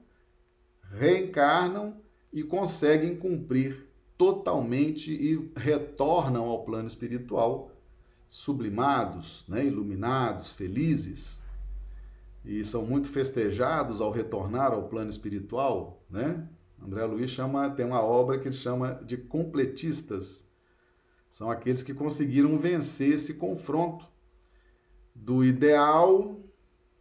reencarnam 0.91 1.97
e 2.33 2.43
conseguem 2.43 3.17
cumprir 3.17 3.87
totalmente 4.17 5.13
e 5.13 5.51
retornam 5.57 6.45
ao 6.47 6.65
plano 6.65 6.89
espiritual 6.89 7.71
sublimados, 8.29 9.45
né, 9.47 9.65
iluminados, 9.65 10.53
felizes. 10.53 11.41
E 12.45 12.65
são 12.65 12.87
muito 12.87 13.09
festejados 13.09 14.01
ao 14.01 14.11
retornar 14.11 14.73
ao 14.73 14.89
plano 14.89 15.11
espiritual, 15.11 16.03
né? 16.11 16.49
André 16.85 17.05
Luiz 17.05 17.31
chama, 17.31 17.71
tem 17.71 17.87
uma 17.87 18.03
obra 18.03 18.39
que 18.39 18.49
ele 18.49 18.55
chama 18.55 19.01
de 19.05 19.17
completistas. 19.17 20.49
São 21.31 21.51
aqueles 21.51 21.83
que 21.83 21.95
conseguiram 21.95 22.59
vencer 22.59 23.15
esse 23.15 23.35
confronto 23.35 24.07
do 25.15 25.45
ideal 25.45 26.41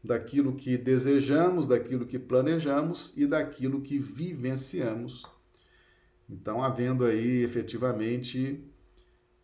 daquilo 0.04 0.56
que 0.56 0.78
desejamos, 0.78 1.68
daquilo 1.68 2.06
que 2.06 2.18
planejamos 2.18 3.16
e 3.18 3.26
daquilo 3.26 3.82
que 3.82 3.98
vivenciamos. 3.98 5.26
Então, 6.30 6.64
havendo 6.64 7.06
aí 7.06 7.44
efetivamente 7.44 8.64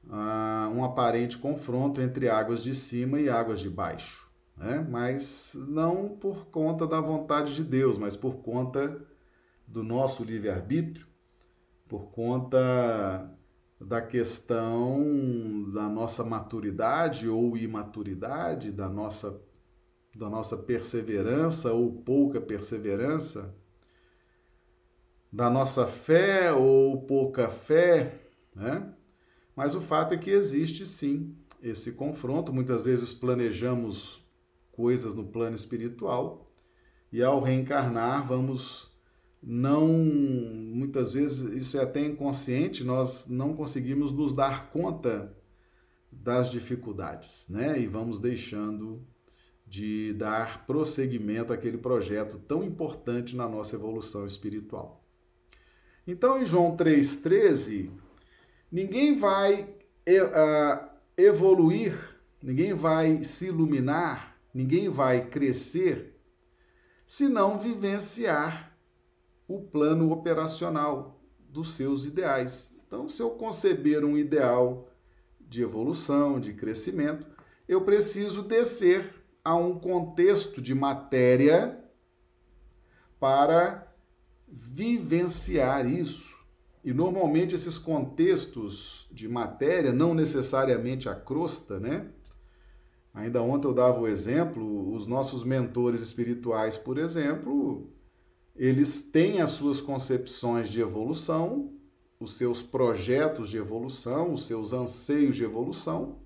uh, 0.05 0.69
um 0.69 0.83
aparente 0.83 1.37
confronto 1.37 1.99
entre 1.99 2.29
águas 2.29 2.63
de 2.63 2.73
cima 2.73 3.19
e 3.19 3.29
águas 3.29 3.59
de 3.59 3.69
baixo, 3.69 4.31
né? 4.55 4.85
mas 4.89 5.53
não 5.67 6.09
por 6.09 6.47
conta 6.47 6.87
da 6.87 7.01
vontade 7.01 7.53
de 7.55 7.63
Deus, 7.63 7.97
mas 7.97 8.15
por 8.15 8.37
conta 8.37 9.05
do 9.67 9.83
nosso 9.83 10.23
livre-arbítrio, 10.23 11.05
por 11.87 12.09
conta 12.11 13.29
da 13.79 14.01
questão 14.01 15.69
da 15.71 15.87
nossa 15.87 16.23
maturidade 16.23 17.27
ou 17.27 17.55
imaturidade, 17.57 18.71
da 18.71 18.89
nossa 18.89 19.45
da 20.15 20.27
nossa 20.27 20.57
perseverança 20.57 21.71
ou 21.73 22.01
pouca 22.01 22.41
perseverança, 22.41 23.55
da 25.31 25.47
nossa 25.47 25.85
fé 25.85 26.51
ou 26.51 27.03
pouca 27.03 27.49
fé, 27.49 28.19
né? 28.55 28.93
Mas 29.55 29.75
o 29.75 29.81
fato 29.81 30.15
é 30.15 30.17
que 30.17 30.31
existe 30.31 30.87
sim 30.87 31.35
esse 31.61 31.91
confronto. 31.91 32.51
Muitas 32.51 32.85
vezes 32.85 33.13
planejamos 33.13 34.23
coisas 34.71 35.13
no 35.13 35.27
plano 35.27 35.55
espiritual 35.55 36.51
e 37.11 37.21
ao 37.21 37.41
reencarnar 37.41 38.27
vamos 38.27 38.86
não 39.41 39.87
muitas 39.87 41.11
vezes 41.11 41.53
isso 41.55 41.77
é 41.77 41.83
até 41.83 42.01
inconsciente, 42.01 42.83
nós 42.83 43.27
não 43.27 43.53
conseguimos 43.55 44.11
nos 44.11 44.33
dar 44.33 44.69
conta 44.71 45.35
das 46.11 46.49
dificuldades, 46.49 47.47
né? 47.49 47.79
E 47.79 47.87
vamos 47.87 48.19
deixando 48.19 49.05
de 49.65 50.13
dar 50.13 50.65
prosseguimento 50.65 51.51
àquele 51.51 51.77
projeto 51.77 52.39
tão 52.39 52.63
importante 52.63 53.35
na 53.35 53.47
nossa 53.47 53.75
evolução 53.75 54.25
espiritual. 54.25 55.03
Então, 56.05 56.41
em 56.41 56.45
João 56.45 56.75
3,13, 56.77 57.91
ninguém 58.71 59.17
vai 59.17 59.67
evoluir, 61.17 61.99
ninguém 62.41 62.73
vai 62.73 63.23
se 63.23 63.47
iluminar, 63.47 64.37
ninguém 64.53 64.87
vai 64.87 65.27
crescer 65.27 66.17
se 67.05 67.27
não 67.27 67.59
vivenciar 67.59 68.66
o 69.47 69.61
plano 69.61 70.11
operacional 70.11 71.21
dos 71.49 71.73
seus 71.73 72.05
ideais. 72.05 72.75
Então, 72.85 73.07
se 73.07 73.21
eu 73.21 73.31
conceber 73.31 74.03
um 74.03 74.17
ideal 74.17 74.89
de 75.39 75.61
evolução, 75.61 76.39
de 76.39 76.53
crescimento, 76.53 77.25
eu 77.67 77.81
preciso 77.81 78.41
descer 78.43 79.13
a 79.43 79.55
um 79.55 79.79
contexto 79.79 80.61
de 80.61 80.75
matéria 80.75 81.79
para 83.19 83.87
vivenciar 84.47 85.89
isso. 85.89 86.37
E 86.83 86.93
normalmente 86.93 87.55
esses 87.55 87.77
contextos 87.77 89.07
de 89.11 89.27
matéria, 89.27 89.91
não 89.91 90.13
necessariamente 90.13 91.09
a 91.09 91.15
crosta, 91.15 91.79
né? 91.79 92.07
Ainda 93.13 93.41
ontem 93.41 93.67
eu 93.67 93.73
dava 93.73 93.99
o 93.99 94.07
exemplo, 94.07 94.93
os 94.93 95.07
nossos 95.07 95.43
mentores 95.43 96.01
espirituais, 96.01 96.77
por 96.77 96.97
exemplo, 96.97 97.89
eles 98.57 99.01
têm 99.01 99.41
as 99.41 99.51
suas 99.51 99.79
concepções 99.79 100.69
de 100.69 100.81
evolução, 100.81 101.71
os 102.19 102.33
seus 102.33 102.61
projetos 102.61 103.49
de 103.49 103.57
evolução, 103.57 104.33
os 104.33 104.45
seus 104.45 104.73
anseios 104.73 105.35
de 105.35 105.43
evolução, 105.43 106.19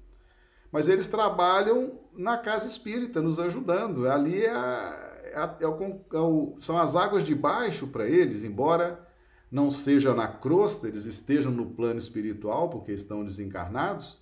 mas 0.72 0.88
eles 0.88 1.08
trabalham 1.08 2.00
na 2.14 2.38
casa 2.38 2.66
espírita, 2.66 3.22
nos 3.22 3.40
ajudando. 3.40 4.08
Ali 4.08 4.44
é, 4.44 4.50
a, 4.50 5.20
é, 5.24 5.64
é, 5.64 5.68
o, 5.68 6.02
é 6.14 6.20
o, 6.20 6.56
são 6.60 6.78
as 6.78 6.96
águas 6.96 7.26
de 7.26 7.36
baixo 7.36 7.88
para 7.88 8.08
eles, 8.08 8.46
embora 8.46 9.06
não 9.52 9.70
seja 9.70 10.14
na 10.14 10.30
crosta, 10.30 10.88
eles 10.88 11.06
estejam 11.06 11.52
no 11.52 11.72
plano 11.72 12.00
espiritual, 12.00 12.70
porque 12.70 12.94
estão 12.94 13.26
desencarnados, 13.26 14.22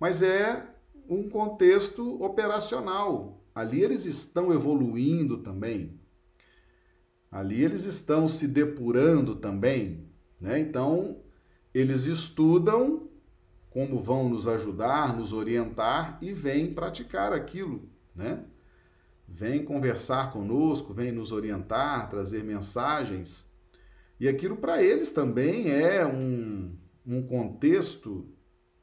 mas 0.00 0.22
é 0.22 0.66
um 1.08 1.28
contexto 1.28 2.20
operacional. 2.20 3.40
Ali 3.54 3.80
eles 3.82 4.06
estão 4.06 4.52
evoluindo 4.52 5.38
também. 5.38 5.99
Ali 7.30 7.62
eles 7.62 7.84
estão 7.84 8.26
se 8.26 8.48
depurando 8.48 9.36
também. 9.36 10.08
Né? 10.40 10.58
Então, 10.58 11.20
eles 11.72 12.04
estudam 12.04 13.08
como 13.70 14.00
vão 14.00 14.28
nos 14.28 14.48
ajudar, 14.48 15.16
nos 15.16 15.32
orientar 15.32 16.18
e 16.20 16.32
vêm 16.32 16.74
praticar 16.74 17.32
aquilo, 17.32 17.88
né? 18.14 18.44
Vem 19.28 19.64
conversar 19.64 20.32
conosco, 20.32 20.92
vem 20.92 21.12
nos 21.12 21.30
orientar, 21.30 22.10
trazer 22.10 22.42
mensagens. 22.42 23.48
E 24.18 24.28
aquilo 24.28 24.56
para 24.56 24.82
eles 24.82 25.12
também 25.12 25.70
é 25.70 26.04
um, 26.04 26.76
um 27.06 27.22
contexto 27.22 28.28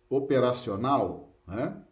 operacional, 0.10 1.38
né? 1.46 1.84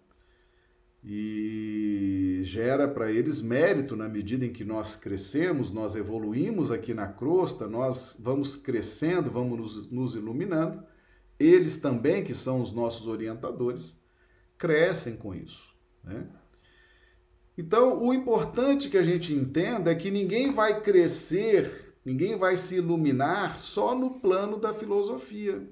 E 1.08 2.42
gera 2.44 2.88
para 2.88 3.12
eles 3.12 3.42
mérito 3.42 3.96
na 3.96 4.10
medida 4.10 4.44
em 4.44 4.52
que 4.52 4.66
nós 4.66 4.96
crescemos, 4.96 5.70
nós 5.70 5.96
evoluímos 5.96 6.72
aqui 6.72 6.94
na 6.94 7.08
crosta, 7.08 7.68
nós 7.68 8.18
vamos 8.20 8.56
crescendo, 8.56 9.30
vamos 9.30 9.60
nos, 9.60 9.92
nos 9.92 10.16
iluminando 10.16 10.84
eles 11.40 11.78
também, 11.78 12.24
que 12.24 12.34
são 12.34 12.62
os 12.62 12.72
nossos 12.72 13.08
orientadores, 13.08 13.98
crescem 14.58 15.18
com 15.18 15.34
isso. 15.34 15.74
Né? 16.04 16.26
Então, 17.58 18.02
o 18.02 18.14
importante 18.14 18.90
que 18.90 18.98
a 18.98 19.04
gente 19.04 19.34
entenda 19.34 19.92
é 19.92 19.96
que 19.96 20.12
ninguém 20.12 20.52
vai 20.52 20.82
crescer, 20.82 21.96
ninguém 22.04 22.38
vai 22.38 22.58
se 22.58 22.76
iluminar 22.76 23.58
só 23.58 23.96
no 23.96 24.20
plano 24.20 24.58
da 24.58 24.74
filosofia, 24.74 25.68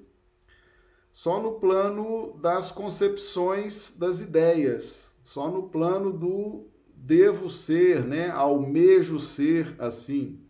só 1.12 1.40
no 1.40 1.52
plano 1.52 2.38
das 2.40 2.72
concepções 2.72 3.96
das 3.98 4.20
ideias, 4.20 5.13
só 5.24 5.50
no 5.50 5.70
plano 5.70 6.12
do 6.12 6.68
devo 6.94 7.48
ser, 7.48 8.04
né? 8.04 8.30
almejo 8.30 9.18
ser 9.18 9.74
assim. 9.78 10.40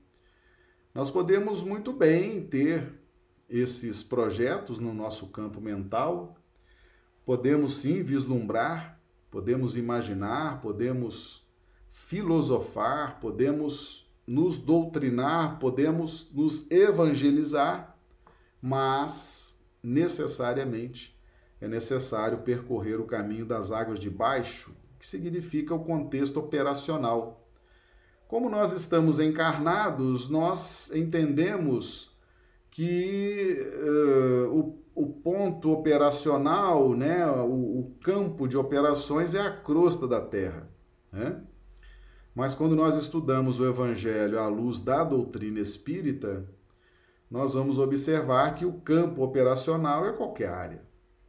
Nós 0.92 1.10
podemos 1.10 1.62
muito 1.62 1.92
bem 1.92 2.44
ter 2.44 2.92
esses 3.48 4.02
projetos 4.02 4.80
no 4.80 4.92
nosso 4.92 5.28
campo 5.28 5.60
mental, 5.60 6.36
podemos 7.24 7.74
sim 7.74 8.02
vislumbrar, 8.02 9.00
podemos 9.30 9.76
imaginar, 9.76 10.60
podemos 10.60 11.46
filosofar, 11.88 13.20
podemos 13.20 14.12
nos 14.26 14.58
doutrinar, 14.58 15.58
podemos 15.60 16.32
nos 16.32 16.68
evangelizar, 16.70 17.96
mas 18.60 19.56
necessariamente 19.82 21.13
é 21.64 21.68
necessário 21.68 22.38
percorrer 22.38 23.00
o 23.00 23.06
caminho 23.06 23.46
das 23.46 23.72
águas 23.72 23.98
de 23.98 24.10
baixo, 24.10 24.76
que 24.98 25.06
significa 25.06 25.74
o 25.74 25.82
contexto 25.82 26.38
operacional. 26.38 27.48
Como 28.28 28.50
nós 28.50 28.72
estamos 28.72 29.18
encarnados, 29.18 30.28
nós 30.28 30.94
entendemos 30.94 32.14
que 32.70 33.66
uh, 33.82 34.48
o, 34.52 34.78
o, 34.94 35.06
ponto 35.06 35.70
operacional, 35.70 36.94
né, 36.94 37.26
o, 37.26 37.78
o, 37.78 37.96
campo 38.02 38.46
de 38.46 38.56
operações 38.56 39.34
é 39.34 39.40
a 39.40 39.56
crosta 39.56 40.06
da 40.06 40.20
Terra. 40.20 40.68
Né? 41.12 41.40
Mas 42.34 42.54
quando 42.54 42.74
nós 42.74 42.96
estudamos 42.96 43.58
o 43.58 43.66
Evangelho 43.66 44.38
à 44.38 44.48
luz 44.48 44.80
da 44.80 45.04
doutrina 45.04 45.60
espírita, 45.60 46.44
nós 47.30 47.54
vamos 47.54 47.78
observar 47.78 48.54
que 48.54 48.66
o 48.66 48.80
campo 48.80 49.22
operacional 49.22 50.04
é 50.04 50.12
qualquer 50.12 50.48
área, 50.48 50.82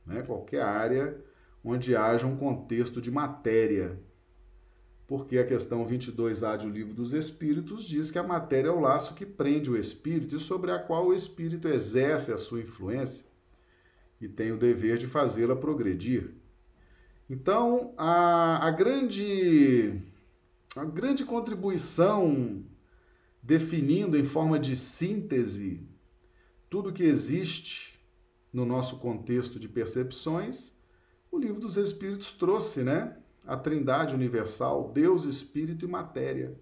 né? 0.06 0.22
qualquer 0.22 0.62
área 0.62 1.18
onde 1.64 1.96
haja 1.96 2.28
um 2.28 2.38
contexto 2.38 3.02
de 3.02 3.10
matéria, 3.10 4.00
porque 5.08 5.38
a 5.38 5.46
questão 5.46 5.86
22A 5.86 6.58
do 6.58 6.70
Livro 6.70 6.94
dos 6.94 7.14
Espíritos 7.14 7.86
diz 7.86 8.12
que 8.12 8.20
a 8.20 8.24
matéria 8.24 8.70
é 8.70 8.72
o 8.72 8.80
laço 8.80 9.16
que 9.16 9.26
prende 9.26 9.70
o 9.70 9.78
espírito 9.78 10.36
e 10.36 10.40
sobre 10.40 10.72
a 10.72 10.80
qual 10.80 11.08
o 11.08 11.14
espírito 11.14 11.68
exerce 11.68 12.32
a 12.32 12.38
sua 12.38 12.62
influência 12.62 13.26
e 14.20 14.28
tem 14.28 14.52
o 14.52 14.58
dever 14.58 14.98
de 14.98 15.08
fazê-la 15.08 15.56
progredir. 15.56 16.34
Então, 17.30 17.94
a, 17.98 18.68
a, 18.68 18.72
grande, 18.72 20.02
a 20.76 20.86
grande 20.86 21.26
contribuição 21.26 22.64
definindo 23.42 24.18
em 24.18 24.24
forma 24.24 24.60
de 24.60 24.76
síntese 24.76 25.88
tudo 26.70 26.94
que 26.94 27.04
existe 27.04 27.95
no 28.56 28.66
nosso 28.66 29.00
contexto 29.00 29.60
de 29.60 29.68
percepções, 29.68 30.74
o 31.30 31.38
Livro 31.38 31.60
dos 31.60 31.76
Espíritos 31.76 32.32
trouxe, 32.32 32.84
né? 32.84 33.18
a 33.46 33.58
Trindade 33.58 34.16
universal, 34.16 34.94
Deus, 34.94 35.26
Espírito 35.26 35.84
e 35.84 35.90
matéria. 35.90 36.58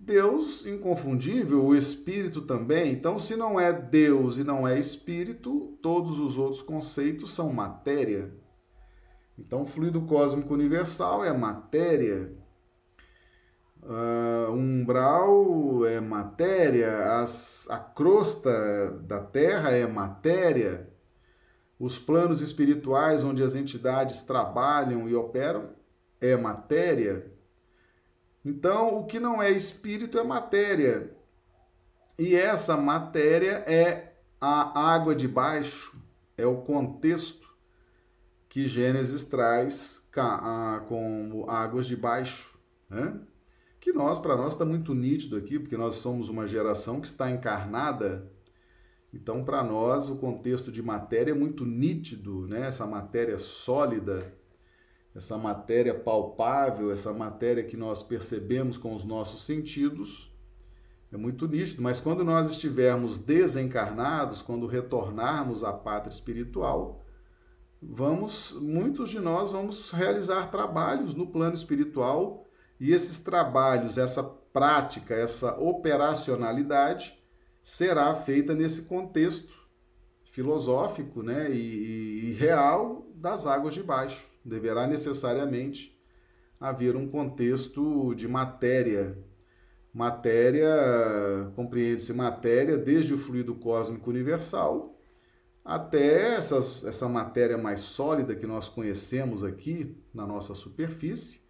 Deus 0.00 0.64
inconfundível, 0.64 1.62
o 1.62 1.76
Espírito 1.76 2.40
também. 2.40 2.94
Então, 2.94 3.18
se 3.18 3.36
não 3.36 3.60
é 3.60 3.74
Deus 3.74 4.38
e 4.38 4.42
não 4.42 4.66
é 4.66 4.78
Espírito, 4.78 5.78
todos 5.82 6.18
os 6.18 6.38
outros 6.38 6.62
conceitos 6.62 7.30
são 7.30 7.52
matéria. 7.52 8.34
Então, 9.38 9.62
o 9.62 9.66
fluido 9.66 10.00
cósmico 10.00 10.54
universal 10.54 11.22
é 11.22 11.32
matéria. 11.36 12.34
Uh, 13.84 14.50
umbral 14.52 15.84
é 15.84 16.00
matéria, 16.00 17.20
as, 17.20 17.68
a 17.68 17.78
crosta 17.78 18.90
da 19.02 19.20
Terra 19.20 19.72
é 19.72 19.86
matéria 19.86 20.88
os 21.78 21.98
planos 21.98 22.40
espirituais 22.40 23.24
onde 23.24 23.42
as 23.42 23.54
entidades 23.54 24.22
trabalham 24.22 25.08
e 25.08 25.14
operam 25.14 25.70
é 26.20 26.36
matéria. 26.36 27.30
Então, 28.44 28.98
o 28.98 29.04
que 29.04 29.18
não 29.18 29.42
é 29.42 29.50
espírito 29.50 30.18
é 30.18 30.24
matéria. 30.24 31.14
E 32.18 32.34
essa 32.34 32.76
matéria 32.76 33.64
é 33.66 34.14
a 34.40 34.92
água 34.94 35.14
de 35.14 35.26
baixo, 35.26 36.00
é 36.36 36.46
o 36.46 36.62
contexto 36.62 37.54
que 38.48 38.66
Gênesis 38.66 39.24
traz 39.24 40.08
com 40.88 41.44
águas 41.48 41.86
de 41.86 41.96
baixo. 41.96 42.58
Né? 42.88 43.18
Que 43.84 43.92
nós, 43.92 44.18
para 44.18 44.36
nós, 44.36 44.54
está 44.54 44.64
muito 44.64 44.94
nítido 44.94 45.36
aqui, 45.36 45.58
porque 45.58 45.76
nós 45.76 45.96
somos 45.96 46.28
uma 46.28 46.46
geração 46.46 47.00
que 47.00 47.06
está 47.06 47.30
encarnada 47.30 48.32
então, 49.14 49.44
para 49.44 49.62
nós, 49.62 50.10
o 50.10 50.16
contexto 50.16 50.72
de 50.72 50.82
matéria 50.82 51.30
é 51.30 51.34
muito 51.34 51.64
nítido, 51.64 52.48
né? 52.48 52.66
essa 52.66 52.84
matéria 52.84 53.38
sólida, 53.38 54.34
essa 55.14 55.38
matéria 55.38 55.94
palpável, 55.94 56.90
essa 56.90 57.12
matéria 57.12 57.62
que 57.62 57.76
nós 57.76 58.02
percebemos 58.02 58.76
com 58.76 58.92
os 58.92 59.04
nossos 59.04 59.44
sentidos, 59.44 60.34
é 61.12 61.16
muito 61.16 61.46
nítido. 61.46 61.80
Mas 61.80 62.00
quando 62.00 62.24
nós 62.24 62.50
estivermos 62.50 63.16
desencarnados, 63.16 64.42
quando 64.42 64.66
retornarmos 64.66 65.62
à 65.62 65.72
pátria 65.72 66.12
espiritual, 66.12 67.04
vamos, 67.80 68.58
muitos 68.60 69.10
de 69.10 69.20
nós 69.20 69.52
vamos 69.52 69.92
realizar 69.92 70.50
trabalhos 70.50 71.14
no 71.14 71.28
plano 71.28 71.54
espiritual 71.54 72.43
e 72.84 72.92
esses 72.92 73.18
trabalhos, 73.20 73.96
essa 73.96 74.22
prática, 74.22 75.14
essa 75.14 75.58
operacionalidade 75.58 77.18
será 77.62 78.14
feita 78.14 78.54
nesse 78.54 78.82
contexto 78.82 79.54
filosófico 80.30 81.22
né, 81.22 81.50
e, 81.50 82.28
e 82.28 82.32
real 82.34 83.06
das 83.14 83.46
águas 83.46 83.72
de 83.72 83.82
baixo. 83.82 84.28
Deverá 84.44 84.86
necessariamente 84.86 85.98
haver 86.60 86.94
um 86.94 87.08
contexto 87.08 88.14
de 88.14 88.28
matéria, 88.28 89.16
Matéria, 89.94 91.52
compreende-se 91.54 92.12
matéria 92.12 92.76
desde 92.76 93.14
o 93.14 93.18
fluido 93.18 93.54
cósmico 93.54 94.10
universal 94.10 94.98
até 95.64 96.34
essas, 96.34 96.84
essa 96.84 97.08
matéria 97.08 97.56
mais 97.56 97.78
sólida 97.78 98.34
que 98.34 98.44
nós 98.44 98.68
conhecemos 98.68 99.44
aqui 99.44 99.96
na 100.12 100.26
nossa 100.26 100.52
superfície, 100.52 101.43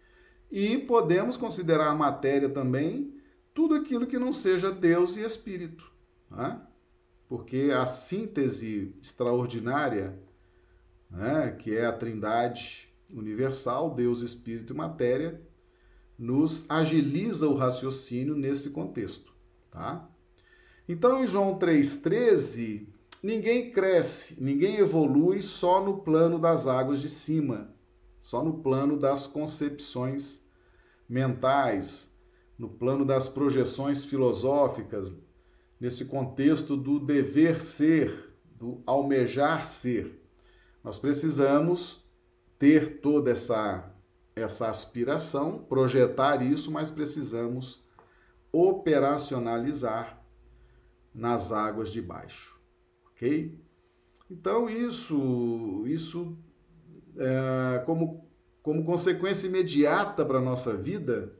e 0.51 0.77
podemos 0.77 1.37
considerar 1.37 1.95
matéria 1.95 2.49
também 2.49 3.13
tudo 3.53 3.75
aquilo 3.75 4.07
que 4.07 4.19
não 4.19 4.33
seja 4.33 4.71
Deus 4.71 5.15
e 5.15 5.21
Espírito. 5.21 5.91
Né? 6.29 6.59
Porque 7.27 7.71
a 7.73 7.85
síntese 7.85 8.93
extraordinária, 9.01 10.19
né, 11.09 11.55
que 11.59 11.75
é 11.75 11.85
a 11.85 11.93
trindade 11.93 12.89
universal, 13.13 13.93
Deus, 13.93 14.21
Espírito 14.21 14.73
e 14.73 14.75
matéria, 14.75 15.41
nos 16.17 16.69
agiliza 16.69 17.47
o 17.47 17.55
raciocínio 17.55 18.35
nesse 18.35 18.69
contexto. 18.69 19.33
Tá? 19.71 20.07
Então, 20.87 21.23
em 21.23 21.27
João 21.27 21.57
3,13, 21.57 22.87
ninguém 23.21 23.71
cresce, 23.71 24.35
ninguém 24.39 24.77
evolui 24.77 25.41
só 25.41 25.83
no 25.83 25.97
plano 25.99 26.37
das 26.37 26.67
águas 26.67 27.01
de 27.01 27.09
cima, 27.09 27.74
só 28.25 28.43
no 28.43 28.55
plano 28.55 28.97
das 28.97 29.27
concepções 29.27 30.43
mentais, 31.07 32.11
no 32.57 32.67
plano 32.67 33.05
das 33.05 33.29
projeções 33.29 34.03
filosóficas, 34.03 35.13
nesse 35.79 36.05
contexto 36.05 36.75
do 36.75 36.99
dever 36.99 37.61
ser, 37.61 38.35
do 38.43 38.81
almejar 38.83 39.67
ser. 39.67 40.27
Nós 40.83 40.97
precisamos 40.97 42.03
ter 42.57 42.99
toda 42.99 43.29
essa 43.29 43.91
essa 44.35 44.69
aspiração, 44.69 45.59
projetar 45.59 46.41
isso, 46.41 46.71
mas 46.71 46.89
precisamos 46.89 47.85
operacionalizar 48.51 50.25
nas 51.13 51.51
águas 51.51 51.91
de 51.91 52.01
baixo, 52.01 52.59
ok? 53.11 53.63
Então 54.29 54.67
isso, 54.67 55.83
isso 55.85 56.35
é, 57.17 57.79
como, 57.85 58.27
como 58.61 58.85
consequência 58.85 59.47
imediata 59.47 60.25
para 60.25 60.39
a 60.39 60.41
nossa 60.41 60.75
vida, 60.75 61.33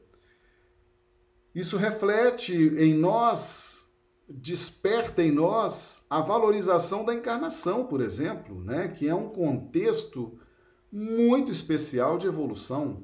isso 1.54 1.78
reflete 1.78 2.54
em 2.54 2.94
nós, 2.94 3.90
desperta 4.28 5.24
em 5.24 5.32
nós 5.32 6.06
a 6.10 6.22
valorização 6.22 7.06
da 7.06 7.14
encarnação, 7.14 7.86
por 7.86 8.02
exemplo, 8.02 8.62
né? 8.64 8.90
que 8.90 9.08
é 9.08 9.16
um 9.16 9.30
contexto 9.30 10.38
muito 10.92 11.52
especial 11.52 12.18
de 12.18 12.28
evolução. 12.28 13.04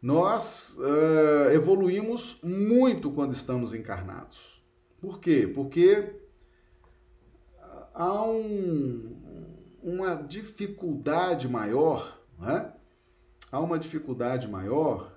Nós 0.00 0.76
uh, 0.78 1.50
evoluímos 1.52 2.38
muito 2.42 3.10
quando 3.10 3.32
estamos 3.32 3.72
encarnados. 3.72 4.62
Por 5.00 5.18
quê? 5.18 5.50
Porque 5.54 6.20
há 7.94 8.22
um, 8.22 9.63
uma 9.84 10.14
dificuldade 10.14 11.46
maior, 11.46 12.18
né? 12.38 12.72
há 13.52 13.60
uma 13.60 13.78
dificuldade 13.78 14.48
maior, 14.48 15.12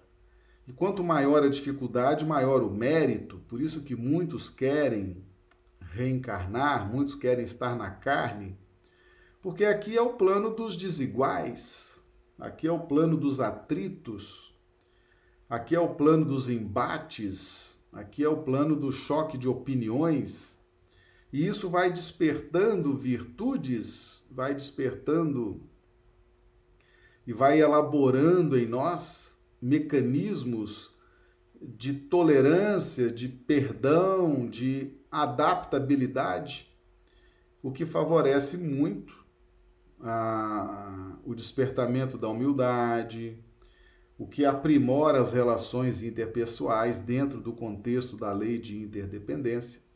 e 0.67 0.73
quanto 0.73 1.01
maior 1.01 1.41
a 1.41 1.47
dificuldade, 1.47 2.25
maior 2.25 2.61
o 2.61 2.69
mérito, 2.69 3.37
por 3.47 3.61
isso 3.61 3.81
que 3.81 3.95
muitos 3.95 4.49
querem 4.49 5.23
reencarnar, 5.79 6.85
muitos 6.85 7.15
querem 7.15 7.45
estar 7.45 7.77
na 7.77 7.89
carne, 7.89 8.57
porque 9.41 9.63
aqui 9.63 9.95
é 9.95 10.01
o 10.01 10.15
plano 10.15 10.53
dos 10.53 10.75
desiguais, 10.75 12.03
aqui 12.37 12.67
é 12.67 12.71
o 12.71 12.81
plano 12.81 13.15
dos 13.15 13.39
atritos, 13.39 14.53
aqui 15.49 15.75
é 15.75 15.79
o 15.79 15.95
plano 15.95 16.25
dos 16.25 16.49
embates, 16.49 17.81
aqui 17.93 18.21
é 18.21 18.27
o 18.27 18.43
plano 18.43 18.75
do 18.75 18.91
choque 18.91 19.37
de 19.37 19.47
opiniões, 19.47 20.56
e 21.31 21.45
isso 21.45 21.69
vai 21.69 21.91
despertando 21.91 22.97
virtudes, 22.97 24.25
vai 24.31 24.53
despertando 24.53 25.61
e 27.25 27.33
vai 27.33 27.59
elaborando 27.59 28.57
em 28.57 28.65
nós 28.65 29.37
mecanismos 29.61 30.95
de 31.61 31.93
tolerância, 31.93 33.11
de 33.11 33.27
perdão, 33.27 34.47
de 34.47 34.93
adaptabilidade, 35.11 36.71
o 37.61 37.71
que 37.71 37.85
favorece 37.85 38.57
muito 38.57 39.25
a, 39.99 41.17
o 41.25 41.33
despertamento 41.33 42.17
da 42.17 42.29
humildade, 42.29 43.43
o 44.17 44.27
que 44.27 44.45
aprimora 44.45 45.19
as 45.19 45.33
relações 45.33 46.03
interpessoais 46.03 46.99
dentro 46.99 47.41
do 47.41 47.51
contexto 47.51 48.15
da 48.15 48.31
lei 48.31 48.57
de 48.57 48.77
interdependência. 48.77 49.86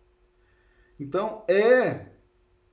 Então, 1.02 1.44
é 1.48 2.12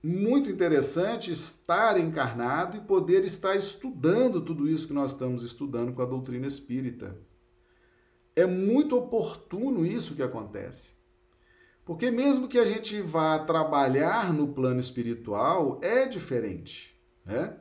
muito 0.04 0.50
interessante 0.50 1.32
estar 1.32 1.98
encarnado 1.98 2.76
e 2.76 2.80
poder 2.82 3.24
estar 3.24 3.56
estudando 3.56 4.42
tudo 4.42 4.68
isso 4.68 4.86
que 4.86 4.92
nós 4.92 5.12
estamos 5.12 5.42
estudando 5.42 5.94
com 5.94 6.02
a 6.02 6.04
doutrina 6.04 6.46
espírita. 6.46 7.16
É 8.36 8.44
muito 8.44 8.94
oportuno 8.98 9.84
isso 9.86 10.14
que 10.14 10.22
acontece. 10.22 10.98
Porque 11.86 12.10
mesmo 12.10 12.48
que 12.48 12.58
a 12.58 12.66
gente 12.66 13.00
vá 13.00 13.38
trabalhar 13.38 14.30
no 14.30 14.48
plano 14.48 14.78
espiritual, 14.78 15.80
é 15.82 16.06
diferente. 16.06 17.00
Né? 17.24 17.56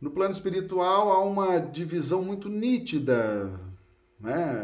No 0.00 0.12
plano 0.12 0.32
espiritual 0.32 1.10
há 1.10 1.20
uma 1.20 1.58
divisão 1.58 2.22
muito 2.22 2.48
nítida, 2.48 3.60
né? 4.20 4.54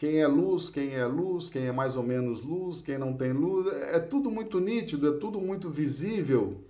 Quem 0.00 0.18
é 0.18 0.26
luz, 0.26 0.70
quem 0.70 0.94
é 0.94 1.04
luz, 1.04 1.50
quem 1.50 1.66
é 1.66 1.72
mais 1.72 1.94
ou 1.94 2.02
menos 2.02 2.40
luz, 2.40 2.80
quem 2.80 2.96
não 2.96 3.14
tem 3.14 3.34
luz, 3.34 3.66
é 3.66 4.00
tudo 4.00 4.30
muito 4.30 4.58
nítido, 4.58 5.06
é 5.06 5.18
tudo 5.18 5.38
muito 5.38 5.68
visível. 5.68 6.64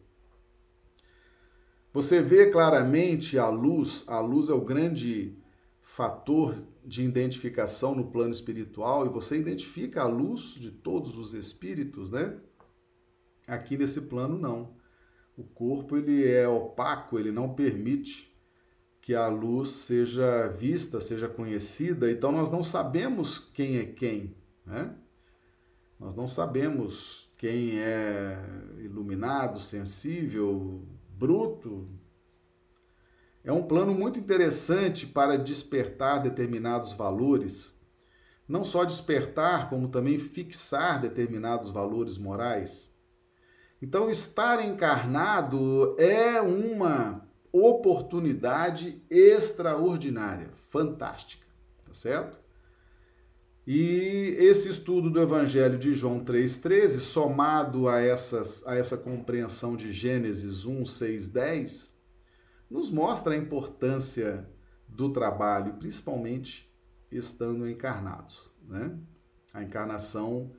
Você 1.93 2.21
vê 2.21 2.51
claramente 2.51 3.39
a 3.39 3.49
luz, 3.49 4.05
a 4.09 4.19
luz 4.19 4.49
é 4.49 4.53
o 4.53 4.61
grande 4.61 5.39
fator 5.81 6.61
de 6.85 7.05
identificação 7.05 7.95
no 7.95 8.11
plano 8.11 8.33
espiritual 8.33 9.07
e 9.07 9.11
você 9.11 9.39
identifica 9.39 10.03
a 10.03 10.09
luz 10.09 10.55
de 10.55 10.73
todos 10.73 11.17
os 11.17 11.33
espíritos, 11.33 12.11
né? 12.11 12.37
Aqui 13.47 13.79
nesse 13.79 14.01
plano 14.01 14.37
não. 14.37 14.75
O 15.37 15.45
corpo 15.45 15.97
ele 15.97 16.29
é 16.29 16.49
opaco, 16.49 17.17
ele 17.17 17.31
não 17.31 17.55
permite 17.55 18.30
que 19.01 19.15
a 19.15 19.27
luz 19.29 19.71
seja 19.71 20.49
vista, 20.49 21.01
seja 21.01 21.29
conhecida, 21.29 22.11
então 22.11 22.31
nós 22.31 22.51
não 22.51 22.63
sabemos 22.63 23.39
quem 23.39 23.79
é 23.79 23.85
quem, 23.85 24.37
né? 24.65 24.95
Nós 25.99 26.15
não 26.15 26.27
sabemos 26.27 27.31
quem 27.37 27.79
é 27.79 28.39
iluminado, 28.79 29.59
sensível, 29.61 30.83
bruto. 31.11 31.89
É 33.43 33.53
um 33.53 33.63
plano 33.63 33.95
muito 33.95 34.19
interessante 34.19 35.07
para 35.07 35.37
despertar 35.37 36.23
determinados 36.23 36.93
valores, 36.93 37.79
não 38.47 38.63
só 38.63 38.85
despertar, 38.85 39.71
como 39.71 39.89
também 39.89 40.19
fixar 40.19 41.01
determinados 41.01 41.71
valores 41.71 42.19
morais. 42.19 42.95
Então, 43.81 44.11
estar 44.11 44.63
encarnado 44.63 45.97
é 45.99 46.41
uma 46.43 47.30
oportunidade 47.53 49.03
extraordinária, 49.11 50.51
fantástica, 50.55 51.47
tá 51.85 51.93
certo? 51.93 52.39
E 53.67 54.37
esse 54.39 54.69
estudo 54.69 55.11
do 55.11 55.21
Evangelho 55.21 55.79
de 55.79 55.95
João 55.95 56.25
3,13, 56.25 56.99
somado 56.99 57.89
a, 57.89 58.01
essas, 58.01 58.67
a 58.67 58.75
essa 58.75 58.97
compreensão 58.97 59.77
de 59.77 59.93
Gênesis 59.93 60.65
1, 60.65 60.85
6, 60.85 61.29
10, 61.29 62.01
nos 62.71 62.91
mostra 62.91 63.35
a 63.35 63.37
importância 63.37 64.49
do 64.89 65.13
trabalho, 65.13 65.75
principalmente 65.75 66.73
estando 67.11 67.69
encarnados. 67.69 68.51
Né? 68.67 68.97
A 69.53 69.63
encarnação 69.63 70.53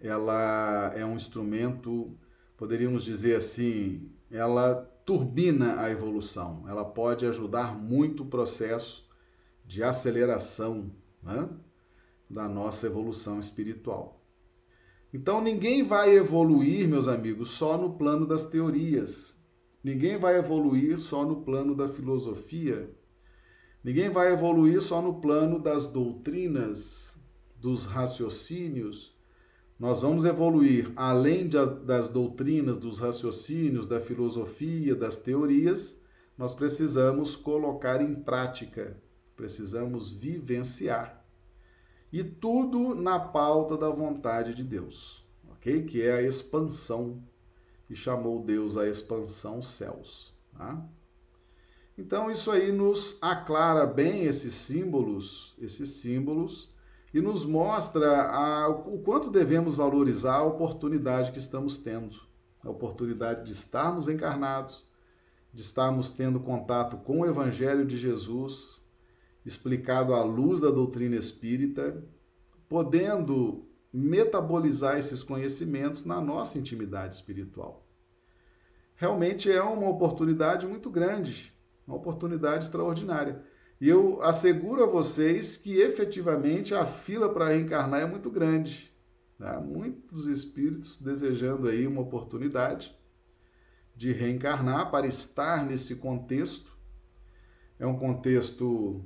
ela 0.00 0.92
é 0.94 1.04
um 1.04 1.16
instrumento 1.16 2.16
poderíamos 2.56 3.04
dizer 3.04 3.36
assim, 3.36 4.10
ela 4.30 4.90
turbina 5.04 5.80
a 5.80 5.90
evolução, 5.90 6.64
ela 6.66 6.84
pode 6.84 7.26
ajudar 7.26 7.76
muito 7.78 8.22
o 8.22 8.26
processo 8.26 9.08
de 9.64 9.82
aceleração 9.82 10.90
né, 11.22 11.48
da 12.28 12.48
nossa 12.48 12.86
evolução 12.86 13.38
espiritual. 13.38 14.22
Então, 15.12 15.40
ninguém 15.40 15.84
vai 15.84 16.16
evoluir, 16.16 16.88
meus 16.88 17.06
amigos, 17.06 17.50
só 17.50 17.78
no 17.78 17.94
plano 17.94 18.26
das 18.26 18.46
teorias. 18.46 19.40
Ninguém 19.82 20.18
vai 20.18 20.38
evoluir 20.38 20.98
só 20.98 21.24
no 21.24 21.42
plano 21.42 21.74
da 21.74 21.88
filosofia. 21.88 22.90
Ninguém 23.82 24.08
vai 24.10 24.32
evoluir 24.32 24.80
só 24.80 25.00
no 25.00 25.20
plano 25.20 25.58
das 25.58 25.86
doutrinas, 25.86 27.16
dos 27.60 27.84
raciocínios 27.84 29.13
nós 29.78 30.00
vamos 30.00 30.24
evoluir 30.24 30.92
além 30.96 31.48
de, 31.48 31.58
das 31.84 32.08
doutrinas, 32.08 32.76
dos 32.78 32.98
raciocínios, 33.00 33.86
da 33.86 34.00
filosofia, 34.00 34.94
das 34.94 35.18
teorias, 35.18 36.00
nós 36.38 36.54
precisamos 36.54 37.36
colocar 37.36 38.00
em 38.00 38.14
prática, 38.14 38.96
precisamos 39.36 40.10
vivenciar. 40.10 41.24
e 42.12 42.22
tudo 42.22 42.94
na 42.94 43.18
pauta 43.18 43.76
da 43.76 43.90
vontade 43.90 44.54
de 44.54 44.62
Deus, 44.62 45.24
ok? 45.50 45.82
Que 45.84 46.02
é 46.02 46.12
a 46.12 46.22
expansão, 46.22 47.20
e 47.90 47.96
chamou 47.96 48.42
Deus 48.42 48.76
a 48.76 48.88
expansão 48.88 49.60
céus, 49.60 50.32
tá? 50.56 50.88
Então 51.98 52.30
isso 52.30 52.50
aí 52.50 52.72
nos 52.72 53.18
aclara 53.20 53.86
bem 53.86 54.24
esses 54.24 54.54
símbolos, 54.54 55.54
esses 55.58 55.88
símbolos, 55.90 56.73
e 57.14 57.20
nos 57.20 57.44
mostra 57.44 58.28
a, 58.28 58.68
o 58.68 58.98
quanto 58.98 59.30
devemos 59.30 59.76
valorizar 59.76 60.38
a 60.38 60.42
oportunidade 60.42 61.30
que 61.30 61.38
estamos 61.38 61.78
tendo, 61.78 62.16
a 62.60 62.68
oportunidade 62.68 63.46
de 63.46 63.52
estarmos 63.52 64.08
encarnados, 64.08 64.90
de 65.52 65.62
estarmos 65.62 66.10
tendo 66.10 66.40
contato 66.40 66.96
com 66.96 67.20
o 67.20 67.26
Evangelho 67.26 67.86
de 67.86 67.96
Jesus, 67.96 68.84
explicado 69.46 70.12
à 70.12 70.24
luz 70.24 70.60
da 70.60 70.72
doutrina 70.72 71.14
espírita, 71.14 72.04
podendo 72.68 73.64
metabolizar 73.92 74.98
esses 74.98 75.22
conhecimentos 75.22 76.04
na 76.04 76.20
nossa 76.20 76.58
intimidade 76.58 77.14
espiritual. 77.14 77.86
Realmente 78.96 79.48
é 79.52 79.62
uma 79.62 79.88
oportunidade 79.88 80.66
muito 80.66 80.90
grande, 80.90 81.54
uma 81.86 81.96
oportunidade 81.96 82.64
extraordinária. 82.64 83.40
E 83.80 83.88
eu 83.88 84.22
asseguro 84.22 84.82
a 84.82 84.86
vocês 84.86 85.56
que 85.56 85.78
efetivamente 85.78 86.74
a 86.74 86.86
fila 86.86 87.28
para 87.28 87.48
reencarnar 87.48 88.00
é 88.00 88.06
muito 88.06 88.30
grande. 88.30 88.92
Tá? 89.38 89.60
Muitos 89.60 90.26
espíritos 90.26 91.00
desejando 91.00 91.68
aí 91.68 91.86
uma 91.86 92.02
oportunidade 92.02 92.96
de 93.94 94.12
reencarnar 94.12 94.90
para 94.90 95.06
estar 95.06 95.64
nesse 95.66 95.96
contexto. 95.96 96.76
É 97.78 97.86
um 97.86 97.98
contexto 97.98 99.04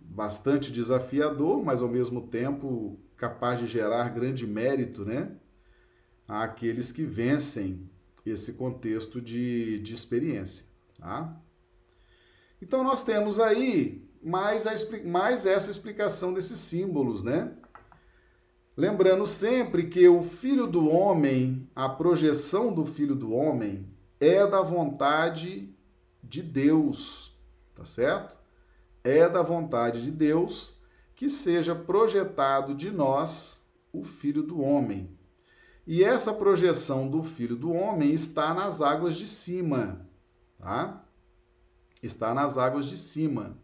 bastante 0.00 0.72
desafiador, 0.72 1.62
mas 1.62 1.82
ao 1.82 1.88
mesmo 1.88 2.26
tempo 2.26 2.98
capaz 3.16 3.60
de 3.60 3.66
gerar 3.66 4.08
grande 4.08 4.46
mérito, 4.46 5.04
né? 5.04 5.36
Àqueles 6.26 6.90
que 6.90 7.04
vencem 7.04 7.88
esse 8.24 8.54
contexto 8.54 9.20
de, 9.20 9.78
de 9.80 9.94
experiência, 9.94 10.64
tá? 10.98 11.40
Então 12.60 12.84
nós 12.84 13.02
temos 13.02 13.40
aí 13.40 14.08
mais, 14.22 14.66
a, 14.66 14.72
mais 15.04 15.46
essa 15.46 15.70
explicação 15.70 16.34
desses 16.34 16.58
símbolos, 16.58 17.22
né? 17.22 17.52
Lembrando 18.76 19.26
sempre 19.26 19.88
que 19.88 20.08
o 20.08 20.22
Filho 20.22 20.66
do 20.66 20.88
Homem, 20.88 21.68
a 21.74 21.88
projeção 21.88 22.72
do 22.72 22.84
Filho 22.84 23.14
do 23.14 23.32
Homem, 23.32 23.86
é 24.18 24.46
da 24.46 24.62
vontade 24.62 25.74
de 26.22 26.42
Deus, 26.42 27.36
tá 27.74 27.84
certo? 27.84 28.40
é 29.02 29.28
da 29.28 29.42
vontade 29.42 30.02
de 30.02 30.10
Deus 30.10 30.78
que 31.14 31.28
seja 31.28 31.74
projetado 31.74 32.74
de 32.74 32.90
nós 32.90 33.66
o 33.92 34.02
Filho 34.02 34.42
do 34.42 34.60
Homem. 34.60 35.18
E 35.86 36.04
essa 36.04 36.32
projeção 36.32 37.08
do 37.08 37.22
Filho 37.22 37.56
do 37.56 37.72
Homem 37.72 38.12
está 38.12 38.54
nas 38.54 38.80
águas 38.80 39.14
de 39.14 39.26
cima, 39.26 40.06
tá? 40.58 41.04
Está 42.02 42.32
nas 42.34 42.56
águas 42.56 42.86
de 42.86 42.96
cima. 42.96 43.58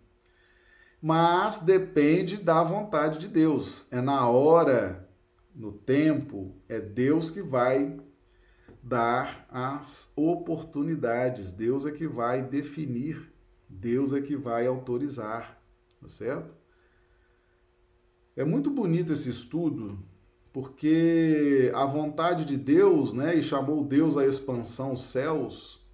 Mas 1.01 1.59
depende 1.59 2.37
da 2.37 2.63
vontade 2.63 3.19
de 3.19 3.29
Deus. 3.29 3.87
É 3.91 4.01
na 4.01 4.29
hora, 4.29 5.09
no 5.55 5.73
tempo, 5.73 6.55
é 6.69 6.81
Deus 6.81 7.31
que 7.31 7.43
vai 7.43 7.99
dar 8.83 9.47
as 9.51 10.13
oportunidades. 10.17 11.53
Deus 11.53 11.87
é 11.87 11.91
que 11.91 12.07
vai 12.07 12.43
definir 12.43 13.37
Deus 13.69 14.13
é 14.13 14.21
que 14.21 14.37
vai 14.37 14.67
autorizar, 14.67 15.61
tá 16.01 16.09
certo? 16.09 16.55
É 18.37 18.45
muito 18.45 18.71
bonito 18.71 19.13
esse 19.13 19.29
estudo, 19.29 19.99
porque 20.53 21.71
a 21.75 21.85
vontade 21.85 22.45
de 22.45 22.57
Deus, 22.57 23.13
né, 23.13 23.35
e 23.35 23.43
chamou 23.43 23.85
Deus 23.85 24.17
a 24.17 24.27
expansão 24.27 24.97
céus, 24.97 25.86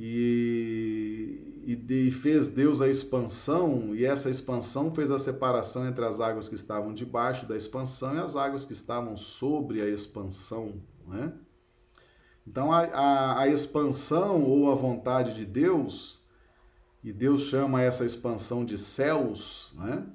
e, 0.00 1.64
e, 1.66 1.92
e 1.92 2.10
fez 2.12 2.46
Deus 2.46 2.80
a 2.80 2.86
expansão, 2.86 3.92
e 3.96 4.04
essa 4.04 4.30
expansão 4.30 4.94
fez 4.94 5.10
a 5.10 5.18
separação 5.18 5.88
entre 5.88 6.04
as 6.04 6.20
águas 6.20 6.48
que 6.48 6.54
estavam 6.54 6.94
debaixo 6.94 7.46
da 7.46 7.56
expansão 7.56 8.14
e 8.14 8.20
as 8.20 8.36
águas 8.36 8.64
que 8.64 8.72
estavam 8.72 9.16
sobre 9.16 9.82
a 9.82 9.88
expansão, 9.88 10.80
né? 11.04 11.32
Então, 12.46 12.72
a, 12.72 12.84
a, 12.84 13.40
a 13.40 13.48
expansão 13.48 14.44
ou 14.44 14.70
a 14.70 14.74
vontade 14.76 15.34
de 15.34 15.44
Deus 15.44 16.22
e 17.02 17.12
Deus 17.12 17.42
chama 17.42 17.82
essa 17.82 18.04
expansão 18.04 18.64
de 18.64 18.78
céus, 18.78 19.74
né? 19.76 20.06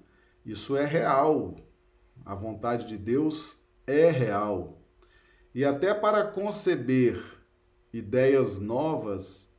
Isso 0.46 0.78
é 0.78 0.86
real. 0.86 1.56
A 2.26 2.34
vontade 2.34 2.86
de 2.86 2.98
Deus 2.98 3.62
é 3.86 4.10
real. 4.10 4.82
E 5.54 5.66
até 5.66 5.94
para 5.94 6.26
conceber 6.26 7.22
ideias 7.94 8.60
novas 8.60 9.53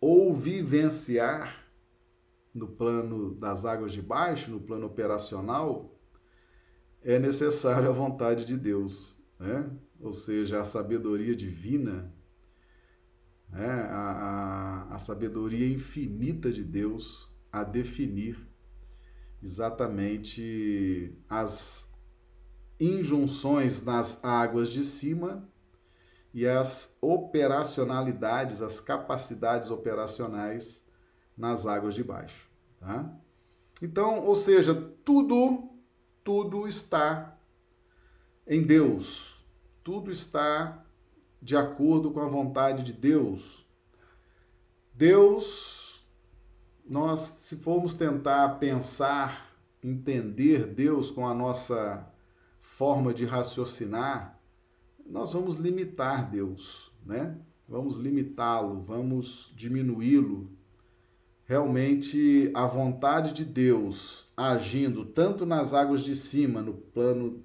ou 0.00 0.34
vivenciar 0.34 1.66
no 2.54 2.66
plano 2.66 3.34
das 3.34 3.64
águas 3.64 3.92
de 3.92 4.02
baixo, 4.02 4.50
no 4.50 4.60
plano 4.60 4.86
operacional, 4.86 5.98
é 7.02 7.18
necessário 7.18 7.88
a 7.88 7.92
vontade 7.92 8.44
de 8.44 8.56
Deus, 8.56 9.18
né? 9.38 9.70
ou 10.00 10.12
seja, 10.12 10.60
a 10.60 10.64
sabedoria 10.64 11.34
divina 11.34 12.12
né, 13.52 13.66
a, 13.90 14.86
a, 14.90 14.94
a 14.94 14.98
sabedoria 14.98 15.66
infinita 15.66 16.52
de 16.52 16.62
Deus 16.62 17.28
a 17.52 17.64
definir 17.64 18.38
exatamente 19.42 21.12
as 21.28 21.92
injunções 22.78 23.82
nas 23.82 24.24
águas 24.24 24.70
de 24.70 24.84
cima 24.84 25.48
e 26.32 26.46
as 26.46 26.96
operacionalidades, 27.00 28.62
as 28.62 28.80
capacidades 28.80 29.70
operacionais 29.70 30.86
nas 31.36 31.66
águas 31.66 31.94
de 31.94 32.04
baixo, 32.04 32.48
tá? 32.78 33.10
Então, 33.82 34.24
ou 34.24 34.36
seja, 34.36 34.74
tudo 35.04 35.70
tudo 36.22 36.68
está 36.68 37.36
em 38.46 38.62
Deus. 38.62 39.42
Tudo 39.82 40.10
está 40.10 40.84
de 41.40 41.56
acordo 41.56 42.10
com 42.10 42.20
a 42.20 42.28
vontade 42.28 42.82
de 42.82 42.92
Deus. 42.92 43.66
Deus, 44.92 46.04
nós, 46.84 47.20
se 47.20 47.56
formos 47.56 47.94
tentar 47.94 48.58
pensar, 48.58 49.56
entender 49.82 50.66
Deus 50.66 51.10
com 51.10 51.26
a 51.26 51.34
nossa 51.34 52.06
forma 52.60 53.14
de 53.14 53.24
raciocinar, 53.24 54.39
nós 55.10 55.32
vamos 55.32 55.56
limitar 55.56 56.30
Deus, 56.30 56.92
né? 57.04 57.36
Vamos 57.68 57.96
limitá-lo, 57.96 58.80
vamos 58.82 59.52
diminuí-lo. 59.54 60.50
Realmente, 61.44 62.50
a 62.54 62.64
vontade 62.66 63.32
de 63.32 63.44
Deus 63.44 64.30
agindo 64.36 65.04
tanto 65.04 65.44
nas 65.44 65.74
águas 65.74 66.02
de 66.02 66.14
cima, 66.14 66.62
no 66.62 66.74
plano 66.74 67.42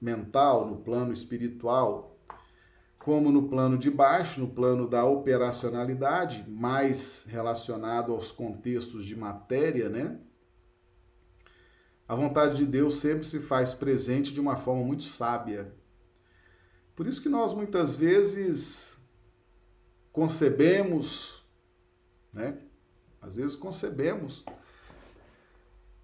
mental, 0.00 0.66
no 0.66 0.78
plano 0.78 1.12
espiritual, 1.12 2.18
como 2.98 3.30
no 3.30 3.48
plano 3.48 3.78
de 3.78 3.90
baixo, 3.90 4.40
no 4.40 4.48
plano 4.48 4.88
da 4.88 5.04
operacionalidade, 5.04 6.44
mais 6.50 7.26
relacionado 7.28 8.12
aos 8.12 8.32
contextos 8.32 9.04
de 9.04 9.16
matéria, 9.16 9.88
né? 9.88 10.18
A 12.08 12.14
vontade 12.14 12.56
de 12.56 12.66
Deus 12.66 12.96
sempre 12.96 13.24
se 13.24 13.38
faz 13.38 13.72
presente 13.72 14.32
de 14.32 14.40
uma 14.40 14.56
forma 14.56 14.82
muito 14.82 15.04
sábia. 15.04 15.77
Por 16.98 17.06
isso 17.06 17.22
que 17.22 17.28
nós 17.28 17.54
muitas 17.54 17.94
vezes 17.94 18.98
concebemos, 20.10 21.44
né? 22.32 22.58
Às 23.22 23.36
vezes 23.36 23.54
concebemos. 23.54 24.44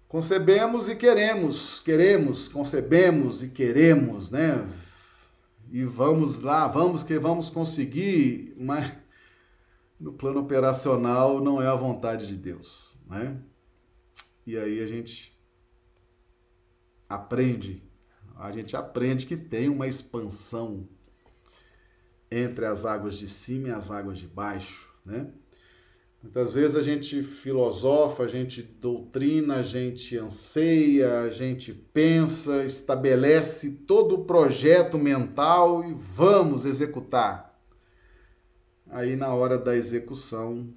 Concebemos 0.07 0.87
e 0.87 0.95
queremos, 0.95 1.81
queremos, 1.81 2.47
concebemos 2.47 3.43
e 3.43 3.49
queremos, 3.49 4.31
né? 4.31 4.65
e 5.69 5.83
vamos 5.83 6.39
lá, 6.39 6.65
vamos 6.65 7.03
que 7.03 7.19
vamos 7.19 7.49
conseguir, 7.49 8.55
mas 8.57 8.93
no 9.99 10.13
plano 10.13 10.39
operacional 10.39 11.43
não 11.43 11.61
é 11.61 11.67
a 11.67 11.75
vontade 11.75 12.25
de 12.25 12.37
Deus, 12.37 12.97
né? 13.05 13.37
E 14.47 14.57
aí 14.57 14.81
a 14.81 14.87
gente 14.87 15.37
aprende, 17.09 17.83
a 18.35 18.51
gente 18.51 18.75
aprende 18.75 19.25
que 19.25 19.37
tem 19.37 19.69
uma 19.69 19.87
expansão 19.87 20.87
entre 22.29 22.65
as 22.65 22.85
águas 22.85 23.17
de 23.17 23.27
cima 23.27 23.69
e 23.69 23.71
as 23.71 23.91
águas 23.91 24.17
de 24.17 24.27
baixo, 24.27 24.93
né? 25.05 25.31
Muitas 26.21 26.51
vezes 26.51 26.75
a 26.75 26.81
gente 26.81 27.21
filosofa, 27.21 28.23
a 28.23 28.27
gente 28.27 28.63
doutrina, 28.63 29.57
a 29.57 29.63
gente 29.63 30.17
anseia, 30.17 31.19
a 31.21 31.29
gente 31.29 31.71
pensa, 31.71 32.65
estabelece 32.65 33.71
todo 33.85 34.15
o 34.15 34.25
projeto 34.25 34.97
mental 34.97 35.83
e 35.83 35.93
vamos 35.93 36.65
executar. 36.65 37.61
Aí 38.89 39.15
na 39.15 39.35
hora 39.35 39.55
da 39.55 39.75
execução 39.75 40.73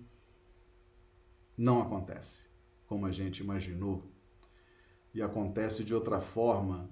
não 1.57 1.81
acontece 1.81 2.49
como 2.89 3.07
a 3.07 3.13
gente 3.13 3.43
imaginou. 3.43 4.03
e 5.15 5.23
acontece 5.23 5.83
de 5.83 5.95
outra 5.95 6.21
forma? 6.21 6.89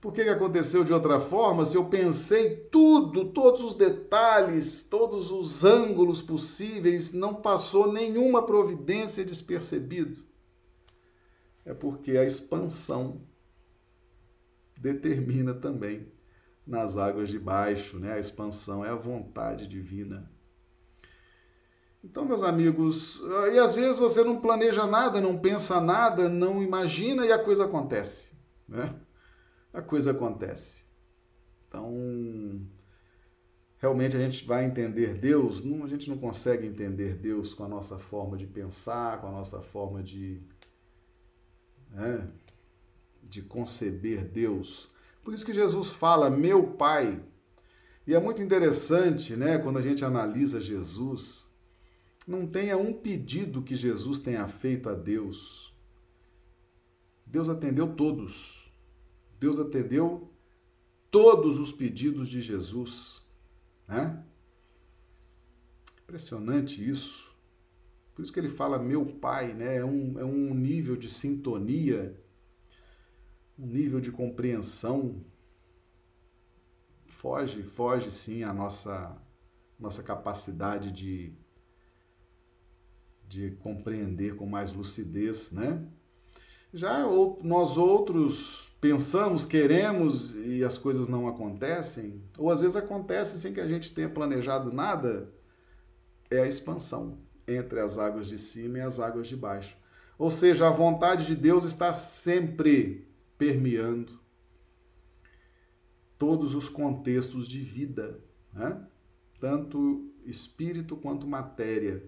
Por 0.00 0.12
que, 0.12 0.22
que 0.22 0.30
aconteceu 0.30 0.84
de 0.84 0.92
outra 0.92 1.18
forma 1.18 1.64
se 1.64 1.76
eu 1.76 1.86
pensei 1.86 2.56
tudo, 2.70 3.32
todos 3.32 3.62
os 3.62 3.74
detalhes, 3.74 4.84
todos 4.84 5.32
os 5.32 5.64
ângulos 5.64 6.22
possíveis, 6.22 7.12
não 7.12 7.34
passou 7.34 7.92
nenhuma 7.92 8.46
providência 8.46 9.24
despercebido? 9.24 10.22
É 11.64 11.74
porque 11.74 12.16
a 12.16 12.24
expansão 12.24 13.22
determina 14.78 15.52
também 15.52 16.12
nas 16.64 16.96
águas 16.96 17.28
de 17.28 17.38
baixo, 17.38 17.98
né? 17.98 18.12
A 18.12 18.20
expansão 18.20 18.84
é 18.84 18.90
a 18.90 18.94
vontade 18.94 19.66
divina. 19.66 20.30
Então, 22.04 22.24
meus 22.24 22.44
amigos, 22.44 23.20
e 23.52 23.58
às 23.58 23.74
vezes 23.74 23.98
você 23.98 24.22
não 24.22 24.40
planeja 24.40 24.86
nada, 24.86 25.20
não 25.20 25.36
pensa 25.36 25.80
nada, 25.80 26.28
não 26.28 26.62
imagina 26.62 27.26
e 27.26 27.32
a 27.32 27.42
coisa 27.42 27.64
acontece, 27.64 28.36
né? 28.68 28.94
A 29.78 29.82
coisa 29.82 30.10
acontece. 30.10 30.82
Então, 31.68 32.66
realmente 33.76 34.16
a 34.16 34.18
gente 34.18 34.44
vai 34.44 34.64
entender 34.64 35.14
Deus, 35.14 35.62
não, 35.62 35.84
a 35.84 35.86
gente 35.86 36.10
não 36.10 36.18
consegue 36.18 36.66
entender 36.66 37.14
Deus 37.14 37.54
com 37.54 37.62
a 37.62 37.68
nossa 37.68 37.96
forma 37.96 38.36
de 38.36 38.44
pensar, 38.44 39.20
com 39.20 39.28
a 39.28 39.30
nossa 39.30 39.62
forma 39.62 40.02
de, 40.02 40.42
né, 41.90 42.28
de 43.22 43.40
conceber 43.40 44.24
Deus. 44.24 44.90
Por 45.22 45.32
isso 45.32 45.46
que 45.46 45.54
Jesus 45.54 45.90
fala, 45.90 46.28
meu 46.28 46.72
Pai. 46.72 47.22
E 48.04 48.16
é 48.16 48.18
muito 48.18 48.42
interessante, 48.42 49.36
né, 49.36 49.58
quando 49.58 49.78
a 49.78 49.82
gente 49.82 50.04
analisa 50.04 50.60
Jesus, 50.60 51.54
não 52.26 52.48
tenha 52.48 52.76
um 52.76 52.92
pedido 52.92 53.62
que 53.62 53.76
Jesus 53.76 54.18
tenha 54.18 54.48
feito 54.48 54.88
a 54.88 54.94
Deus. 54.94 55.72
Deus 57.24 57.48
atendeu 57.48 57.94
todos. 57.94 58.57
Deus 59.38 59.58
atendeu 59.58 60.32
todos 61.10 61.58
os 61.58 61.72
pedidos 61.72 62.28
de 62.28 62.40
Jesus. 62.40 63.26
Né? 63.86 64.24
Impressionante 66.02 66.86
isso. 66.86 67.36
Por 68.14 68.22
isso 68.22 68.32
que 68.32 68.40
ele 68.40 68.48
fala 68.48 68.78
meu 68.78 69.06
pai, 69.06 69.54
né? 69.54 69.76
É 69.76 69.84
um, 69.84 70.18
é 70.18 70.24
um 70.24 70.52
nível 70.52 70.96
de 70.96 71.08
sintonia, 71.08 72.20
um 73.58 73.66
nível 73.66 74.00
de 74.00 74.10
compreensão. 74.10 75.24
Foge, 77.06 77.62
foge 77.62 78.10
sim 78.10 78.42
a 78.42 78.52
nossa, 78.52 79.16
nossa 79.78 80.02
capacidade 80.02 80.90
de 80.90 81.32
de 83.28 83.50
compreender 83.56 84.36
com 84.36 84.46
mais 84.46 84.72
lucidez, 84.72 85.52
né? 85.52 85.86
Já 86.72 87.06
nós 87.42 87.76
outros 87.76 88.70
pensamos, 88.80 89.46
queremos 89.46 90.34
e 90.34 90.62
as 90.62 90.76
coisas 90.76 91.08
não 91.08 91.26
acontecem, 91.26 92.22
ou 92.36 92.50
às 92.50 92.60
vezes 92.60 92.76
acontecem 92.76 93.38
sem 93.38 93.52
que 93.52 93.60
a 93.60 93.66
gente 93.66 93.92
tenha 93.92 94.08
planejado 94.08 94.72
nada, 94.72 95.32
é 96.30 96.40
a 96.40 96.46
expansão 96.46 97.18
entre 97.46 97.80
as 97.80 97.96
águas 97.96 98.28
de 98.28 98.38
cima 98.38 98.78
e 98.78 98.80
as 98.82 99.00
águas 99.00 99.26
de 99.26 99.36
baixo. 99.36 99.76
Ou 100.18 100.30
seja, 100.30 100.66
a 100.66 100.70
vontade 100.70 101.26
de 101.26 101.34
Deus 101.34 101.64
está 101.64 101.92
sempre 101.92 103.08
permeando 103.38 104.18
todos 106.18 106.54
os 106.54 106.68
contextos 106.68 107.48
de 107.48 107.60
vida, 107.60 108.20
né? 108.52 108.84
tanto 109.40 110.12
espírito 110.26 110.96
quanto 110.96 111.26
matéria 111.26 112.04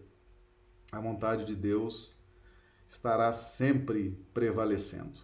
a 0.90 1.00
vontade 1.00 1.44
de 1.44 1.54
Deus 1.54 2.19
estará 2.90 3.32
sempre 3.32 4.20
prevalecendo. 4.34 5.20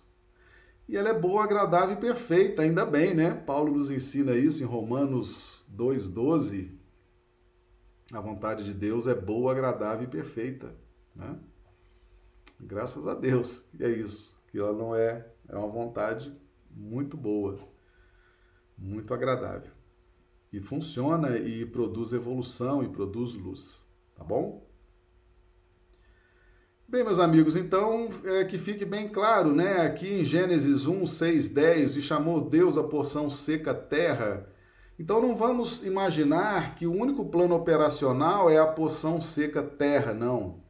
E 0.88 0.96
ela 0.96 1.08
é 1.08 1.18
boa, 1.18 1.42
agradável 1.42 1.96
e 1.96 2.00
perfeita, 2.00 2.62
ainda 2.62 2.86
bem, 2.86 3.12
né? 3.12 3.34
Paulo 3.34 3.72
nos 3.72 3.90
ensina 3.90 4.36
isso 4.36 4.62
em 4.62 4.66
Romanos 4.66 5.66
2,12. 5.76 6.70
A 8.12 8.20
vontade 8.20 8.64
de 8.64 8.72
Deus 8.72 9.08
é 9.08 9.14
boa, 9.16 9.50
agradável 9.50 10.04
e 10.04 10.10
perfeita, 10.10 10.72
né? 11.12 11.36
Graças 12.60 13.08
a 13.08 13.14
Deus, 13.14 13.64
e 13.78 13.84
é 13.84 13.90
isso, 13.90 14.40
que 14.46 14.58
ela 14.58 14.72
não 14.72 14.94
é, 14.94 15.28
é 15.48 15.56
uma 15.56 15.68
vontade 15.68 16.32
muito 16.70 17.16
boa, 17.16 17.58
muito 18.78 19.12
agradável. 19.12 19.72
E 20.52 20.60
funciona 20.60 21.36
e 21.36 21.66
produz 21.66 22.12
evolução 22.12 22.84
e 22.84 22.88
produz 22.88 23.34
luz, 23.34 23.84
tá 24.14 24.22
bom? 24.22 24.65
Bem, 26.88 27.02
meus 27.02 27.18
amigos, 27.18 27.56
então 27.56 28.08
é, 28.22 28.44
que 28.44 28.56
fique 28.58 28.84
bem 28.84 29.08
claro, 29.08 29.52
né? 29.52 29.84
Aqui 29.84 30.20
em 30.20 30.24
Gênesis 30.24 30.86
1, 30.86 31.04
6, 31.04 31.48
10, 31.48 31.96
e 31.96 32.00
chamou 32.00 32.40
Deus 32.40 32.78
a 32.78 32.84
porção 32.84 33.28
seca 33.28 33.74
terra. 33.74 34.46
Então 34.96 35.20
não 35.20 35.34
vamos 35.34 35.84
imaginar 35.84 36.76
que 36.76 36.86
o 36.86 36.92
único 36.92 37.24
plano 37.24 37.56
operacional 37.56 38.48
é 38.48 38.58
a 38.58 38.66
porção 38.68 39.20
seca 39.20 39.64
terra, 39.64 40.14
não. 40.14 40.62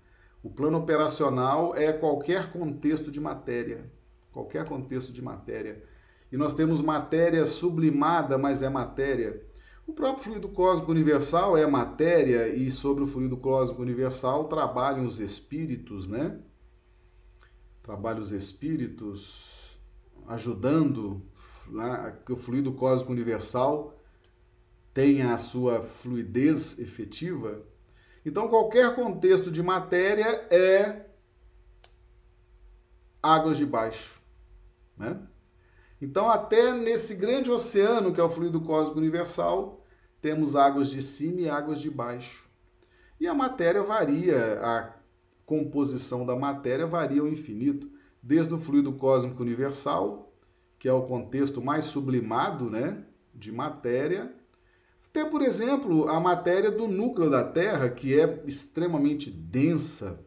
O 0.42 0.48
plano 0.48 0.78
operacional 0.78 1.76
é 1.76 1.92
qualquer 1.92 2.50
contexto 2.50 3.10
de 3.10 3.20
matéria. 3.20 3.92
Qualquer 4.32 4.64
contexto 4.64 5.12
de 5.12 5.20
matéria. 5.20 5.84
E 6.32 6.36
nós 6.38 6.54
temos 6.54 6.80
matéria 6.80 7.44
sublimada, 7.44 8.38
mas 8.38 8.62
é 8.62 8.70
matéria. 8.70 9.45
O 9.86 9.92
próprio 9.92 10.24
fluido 10.24 10.48
cósmico 10.48 10.90
universal 10.90 11.56
é 11.56 11.64
matéria 11.66 12.48
e 12.48 12.70
sobre 12.70 13.04
o 13.04 13.06
fluido 13.06 13.36
cósmico 13.36 13.82
universal 13.82 14.48
trabalham 14.48 15.06
os 15.06 15.20
espíritos, 15.20 16.08
né? 16.08 16.40
Trabalham 17.82 18.20
os 18.20 18.32
espíritos 18.32 19.78
ajudando 20.26 21.22
que 22.24 22.32
o 22.32 22.36
fluido 22.36 22.72
cósmico 22.72 23.12
universal 23.12 23.96
tenha 24.92 25.34
a 25.34 25.38
sua 25.38 25.82
fluidez 25.82 26.78
efetiva. 26.80 27.62
Então, 28.24 28.48
qualquer 28.48 28.94
contexto 28.96 29.52
de 29.52 29.62
matéria 29.62 30.46
é 30.50 31.06
águas 33.22 33.56
de 33.56 33.64
baixo, 33.64 34.20
né? 34.96 35.20
Então, 36.00 36.28
até 36.28 36.72
nesse 36.72 37.14
grande 37.14 37.50
oceano 37.50 38.12
que 38.12 38.20
é 38.20 38.24
o 38.24 38.28
fluido 38.28 38.60
cósmico 38.60 38.98
universal, 38.98 39.75
temos 40.26 40.56
águas 40.56 40.90
de 40.90 41.00
cima 41.00 41.42
e 41.42 41.48
águas 41.48 41.80
de 41.80 41.88
baixo. 41.88 42.50
E 43.20 43.28
a 43.28 43.32
matéria 43.32 43.80
varia, 43.84 44.58
a 44.60 44.92
composição 45.44 46.26
da 46.26 46.34
matéria 46.34 46.84
varia 46.84 47.20
ao 47.20 47.28
infinito, 47.28 47.88
desde 48.20 48.52
o 48.52 48.58
fluido 48.58 48.92
cósmico 48.92 49.40
universal, 49.40 50.36
que 50.80 50.88
é 50.88 50.92
o 50.92 51.06
contexto 51.06 51.62
mais 51.62 51.84
sublimado 51.84 52.68
né, 52.68 53.04
de 53.32 53.52
matéria, 53.52 54.34
até, 55.08 55.24
por 55.24 55.42
exemplo, 55.42 56.08
a 56.08 56.18
matéria 56.18 56.72
do 56.72 56.88
núcleo 56.88 57.30
da 57.30 57.44
Terra, 57.44 57.88
que 57.88 58.18
é 58.18 58.42
extremamente 58.48 59.30
densa, 59.30 60.18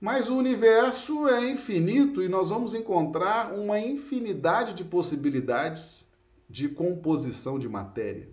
mas 0.00 0.30
o 0.30 0.36
universo 0.36 1.26
é 1.26 1.50
infinito 1.50 2.22
e 2.22 2.28
nós 2.28 2.50
vamos 2.50 2.72
encontrar 2.72 3.52
uma 3.52 3.80
infinidade 3.80 4.74
de 4.74 4.84
possibilidades 4.84 6.03
de 6.48 6.68
composição 6.68 7.58
de 7.58 7.68
matéria. 7.68 8.28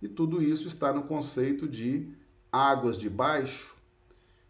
E 0.00 0.08
tudo 0.08 0.42
isso 0.42 0.66
está 0.66 0.92
no 0.92 1.04
conceito 1.04 1.68
de 1.68 2.12
águas 2.50 2.96
de 2.96 3.08
baixo. 3.08 3.76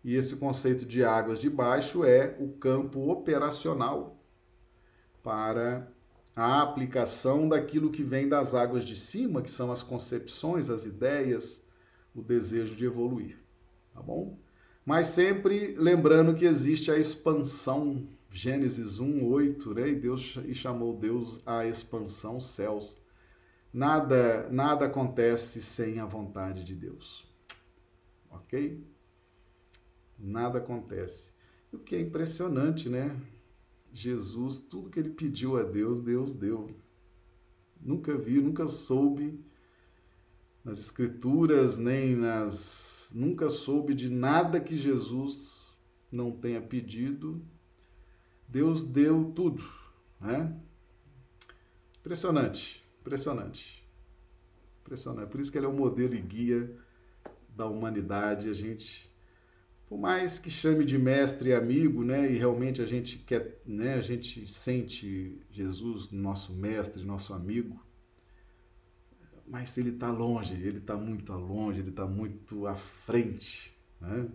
E 0.04 0.16
esse 0.16 0.36
conceito 0.36 0.84
de 0.84 1.04
águas 1.04 1.38
de 1.38 1.48
baixo 1.48 2.04
é 2.04 2.36
o 2.40 2.48
campo 2.48 3.10
operacional 3.10 4.18
para 5.22 5.92
a 6.34 6.62
aplicação 6.62 7.48
daquilo 7.48 7.90
que 7.90 8.02
vem 8.02 8.28
das 8.28 8.54
águas 8.54 8.84
de 8.84 8.96
cima, 8.96 9.42
que 9.42 9.50
são 9.50 9.70
as 9.70 9.82
concepções, 9.82 10.70
as 10.70 10.84
ideias, 10.84 11.64
o 12.14 12.22
desejo 12.22 12.74
de 12.74 12.84
evoluir. 12.84 13.38
Tá 13.92 14.00
bom? 14.00 14.38
Mas 14.84 15.08
sempre 15.08 15.76
lembrando 15.78 16.34
que 16.34 16.44
existe 16.44 16.90
a 16.90 16.98
expansão, 16.98 18.08
Gênesis 18.32 18.98
1, 18.98 19.24
8, 19.26 19.74
né? 19.74 19.90
E 19.90 19.94
Deus 19.94 20.38
e 20.46 20.54
chamou 20.54 20.96
Deus 20.96 21.46
a 21.46 21.66
expansão 21.66 22.40
céus. 22.40 22.98
Nada, 23.72 24.48
nada 24.50 24.86
acontece 24.86 25.60
sem 25.62 26.00
a 26.00 26.06
vontade 26.06 26.64
de 26.64 26.74
Deus. 26.74 27.30
Ok? 28.30 28.82
Nada 30.18 30.58
acontece. 30.58 31.34
O 31.70 31.78
que 31.78 31.94
é 31.94 32.00
impressionante, 32.00 32.88
né? 32.88 33.14
Jesus, 33.92 34.58
tudo 34.58 34.88
que 34.88 34.98
ele 34.98 35.10
pediu 35.10 35.58
a 35.58 35.62
Deus, 35.62 36.00
Deus 36.00 36.32
deu. 36.32 36.74
Nunca 37.80 38.16
vi, 38.16 38.40
nunca 38.40 38.66
soube 38.66 39.44
nas 40.64 40.78
escrituras, 40.78 41.76
nem 41.76 42.16
nas 42.16 43.12
nunca 43.14 43.50
soube 43.50 43.94
de 43.94 44.08
nada 44.08 44.58
que 44.60 44.76
Jesus 44.76 45.78
não 46.10 46.32
tenha 46.32 46.62
pedido. 46.62 47.44
Deus 48.52 48.84
deu 48.84 49.32
tudo, 49.34 49.64
né? 50.20 50.54
Impressionante, 52.00 52.84
impressionante. 53.00 53.82
Impressionante. 54.82 55.30
Por 55.30 55.40
isso 55.40 55.50
que 55.50 55.56
ele 55.56 55.64
é 55.64 55.68
o 55.68 55.72
modelo 55.72 56.14
e 56.14 56.20
guia 56.20 56.70
da 57.56 57.66
humanidade. 57.66 58.50
A 58.50 58.52
gente 58.52 59.10
por 59.88 59.98
mais 59.98 60.38
que 60.38 60.50
chame 60.50 60.86
de 60.86 60.98
mestre 60.98 61.50
e 61.50 61.54
amigo, 61.54 62.02
né, 62.02 62.32
e 62.32 62.38
realmente 62.38 62.80
a 62.80 62.86
gente 62.86 63.18
quer, 63.18 63.60
né, 63.66 63.92
a 63.92 64.00
gente 64.00 64.50
sente 64.50 65.38
Jesus 65.50 66.10
nosso 66.10 66.54
mestre, 66.54 67.04
nosso 67.04 67.34
amigo, 67.34 67.78
mas 69.46 69.76
ele 69.76 69.90
está 69.90 70.10
longe, 70.10 70.54
ele 70.54 70.78
está 70.78 70.96
muito 70.96 71.30
longe, 71.34 71.80
ele 71.80 71.90
está 71.90 72.06
muito 72.06 72.66
à 72.66 72.74
frente, 72.74 73.76
né? 74.00 74.30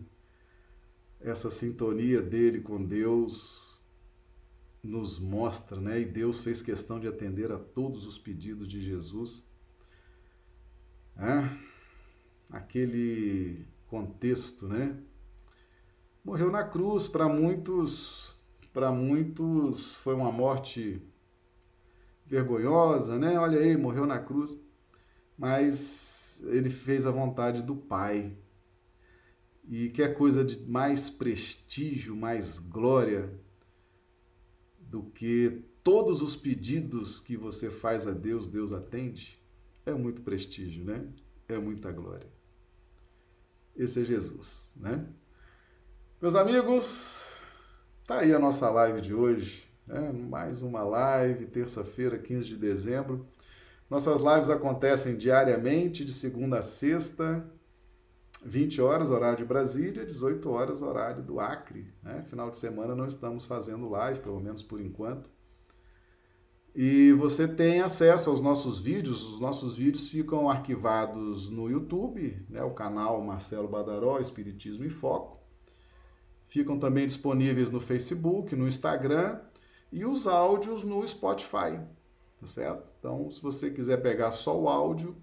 Essa 1.19 1.49
sintonia 1.49 2.21
dele 2.21 2.61
com 2.61 2.85
Deus 2.85 3.76
nos 4.83 5.19
mostra, 5.19 5.79
né? 5.79 6.01
E 6.01 6.05
Deus 6.05 6.39
fez 6.39 6.61
questão 6.61 6.99
de 6.99 7.07
atender 7.07 7.51
a 7.51 7.57
todos 7.57 8.05
os 8.05 8.17
pedidos 8.17 8.67
de 8.67 8.81
Jesus. 8.81 9.45
Né? 11.15 11.59
Aquele 12.49 13.67
contexto, 13.87 14.67
né? 14.67 14.97
Morreu 16.23 16.51
na 16.51 16.63
cruz, 16.63 17.07
para 17.07 17.27
muitos, 17.27 18.35
para 18.73 18.91
muitos 18.91 19.95
foi 19.95 20.13
uma 20.13 20.31
morte 20.31 21.01
vergonhosa, 22.25 23.17
né? 23.17 23.39
Olha 23.39 23.59
aí, 23.59 23.77
morreu 23.77 24.05
na 24.05 24.19
cruz. 24.19 24.57
Mas 25.37 26.43
ele 26.47 26.69
fez 26.69 27.05
a 27.05 27.11
vontade 27.11 27.63
do 27.63 27.75
Pai. 27.75 28.35
E 29.69 29.89
que 29.89 30.01
é 30.01 30.07
coisa 30.07 30.45
de 30.45 30.59
mais 30.69 31.09
prestígio, 31.09 32.15
mais 32.15 32.57
glória 32.57 33.46
do 34.89 35.03
que 35.03 35.63
todos 35.83 36.21
os 36.21 36.35
pedidos 36.35 37.19
que 37.19 37.37
você 37.37 37.69
faz 37.69 38.07
a 38.07 38.11
Deus, 38.11 38.47
Deus 38.47 38.71
atende? 38.71 39.39
É 39.85 39.93
muito 39.93 40.21
prestígio, 40.21 40.83
né? 40.83 41.07
É 41.47 41.57
muita 41.57 41.91
glória. 41.91 42.27
Esse 43.75 44.01
é 44.01 44.03
Jesus, 44.03 44.71
né? 44.75 45.07
Meus 46.21 46.35
amigos, 46.35 47.25
tá 48.05 48.19
aí 48.19 48.33
a 48.33 48.39
nossa 48.39 48.69
live 48.69 49.01
de 49.01 49.13
hoje. 49.13 49.67
Né? 49.85 50.11
Mais 50.11 50.61
uma 50.61 50.83
live, 50.83 51.45
terça-feira, 51.45 52.17
15 52.17 52.47
de 52.47 52.57
dezembro. 52.57 53.25
Nossas 53.89 54.19
lives 54.19 54.49
acontecem 54.49 55.15
diariamente, 55.15 56.03
de 56.03 56.11
segunda 56.11 56.59
a 56.59 56.61
sexta, 56.61 57.49
20 58.45 58.81
horas, 58.81 59.09
horário 59.09 59.37
de 59.37 59.45
Brasília, 59.45 60.05
18 60.05 60.49
horas, 60.49 60.81
horário 60.81 61.23
do 61.23 61.39
Acre. 61.39 61.93
Né? 62.03 62.23
Final 62.29 62.49
de 62.49 62.57
semana 62.57 62.95
não 62.95 63.07
estamos 63.07 63.45
fazendo 63.45 63.89
live, 63.89 64.19
pelo 64.19 64.39
menos 64.39 64.61
por 64.61 64.79
enquanto. 64.79 65.29
E 66.75 67.11
você 67.13 67.47
tem 67.47 67.81
acesso 67.81 68.29
aos 68.29 68.39
nossos 68.39 68.79
vídeos. 68.79 69.33
Os 69.33 69.39
nossos 69.39 69.75
vídeos 69.75 70.09
ficam 70.09 70.47
arquivados 70.47 71.49
no 71.49 71.69
YouTube, 71.69 72.45
né? 72.49 72.63
o 72.63 72.71
canal 72.71 73.21
Marcelo 73.23 73.67
Badaró, 73.67 74.19
Espiritismo 74.19 74.85
em 74.85 74.89
Foco. 74.89 75.39
Ficam 76.45 76.77
também 76.77 77.07
disponíveis 77.07 77.69
no 77.69 77.79
Facebook, 77.79 78.55
no 78.55 78.67
Instagram 78.67 79.39
e 79.91 80.05
os 80.05 80.27
áudios 80.27 80.83
no 80.83 81.05
Spotify, 81.05 81.79
tá 82.39 82.45
certo? 82.45 82.87
Então, 82.99 83.29
se 83.31 83.41
você 83.41 83.71
quiser 83.71 83.97
pegar 83.97 84.31
só 84.31 84.57
o 84.57 84.69
áudio, 84.69 85.17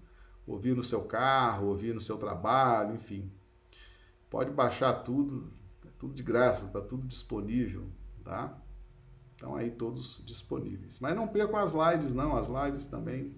ouvir 0.47 0.75
no 0.75 0.83
seu 0.83 1.03
carro, 1.03 1.67
ouvir 1.67 1.93
no 1.93 2.01
seu 2.01 2.17
trabalho, 2.17 2.95
enfim, 2.95 3.31
pode 4.29 4.51
baixar 4.51 4.93
tudo, 5.03 5.51
é 5.85 5.89
tudo 5.97 6.13
de 6.13 6.23
graça, 6.23 6.67
tá 6.67 6.81
tudo 6.81 7.07
disponível, 7.07 7.87
tá? 8.23 8.57
Então 9.35 9.55
aí 9.55 9.71
todos 9.71 10.23
disponíveis. 10.25 10.99
Mas 10.99 11.15
não 11.15 11.27
percam 11.27 11.57
as 11.57 11.73
lives, 11.73 12.13
não, 12.13 12.35
as 12.35 12.47
lives 12.47 12.85
também 12.85 13.35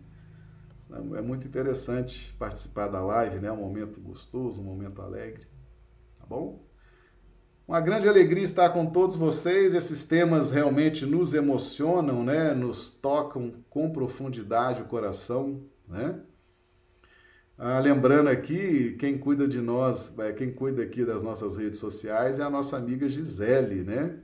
é 1.16 1.22
muito 1.22 1.48
interessante 1.48 2.34
participar 2.40 2.88
da 2.88 3.02
live, 3.02 3.40
né? 3.40 3.52
Um 3.52 3.58
momento 3.58 4.00
gostoso, 4.00 4.62
um 4.62 4.64
momento 4.64 5.02
alegre, 5.02 5.46
tá 6.18 6.26
bom? 6.26 6.66
Uma 7.68 7.82
grande 7.82 8.08
alegria 8.08 8.44
estar 8.44 8.70
com 8.70 8.86
todos 8.86 9.18
vocês. 9.18 9.74
Esses 9.74 10.06
temas 10.06 10.52
realmente 10.52 11.06
nos 11.06 11.34
emocionam, 11.34 12.24
né? 12.24 12.54
Nos 12.54 12.90
tocam 12.90 13.56
com 13.70 13.92
profundidade 13.92 14.82
o 14.82 14.86
coração, 14.86 15.62
né? 15.86 16.22
Ah, 17.60 17.80
lembrando 17.80 18.30
aqui, 18.30 18.96
quem 19.00 19.18
cuida 19.18 19.48
de 19.48 19.60
nós, 19.60 20.18
é, 20.20 20.32
quem 20.32 20.54
cuida 20.54 20.84
aqui 20.84 21.04
das 21.04 21.24
nossas 21.24 21.58
redes 21.58 21.80
sociais 21.80 22.38
é 22.38 22.44
a 22.44 22.52
nossa 22.52 22.78
amiga 22.78 23.10
Gisele, 23.10 23.84
né? 23.84 24.20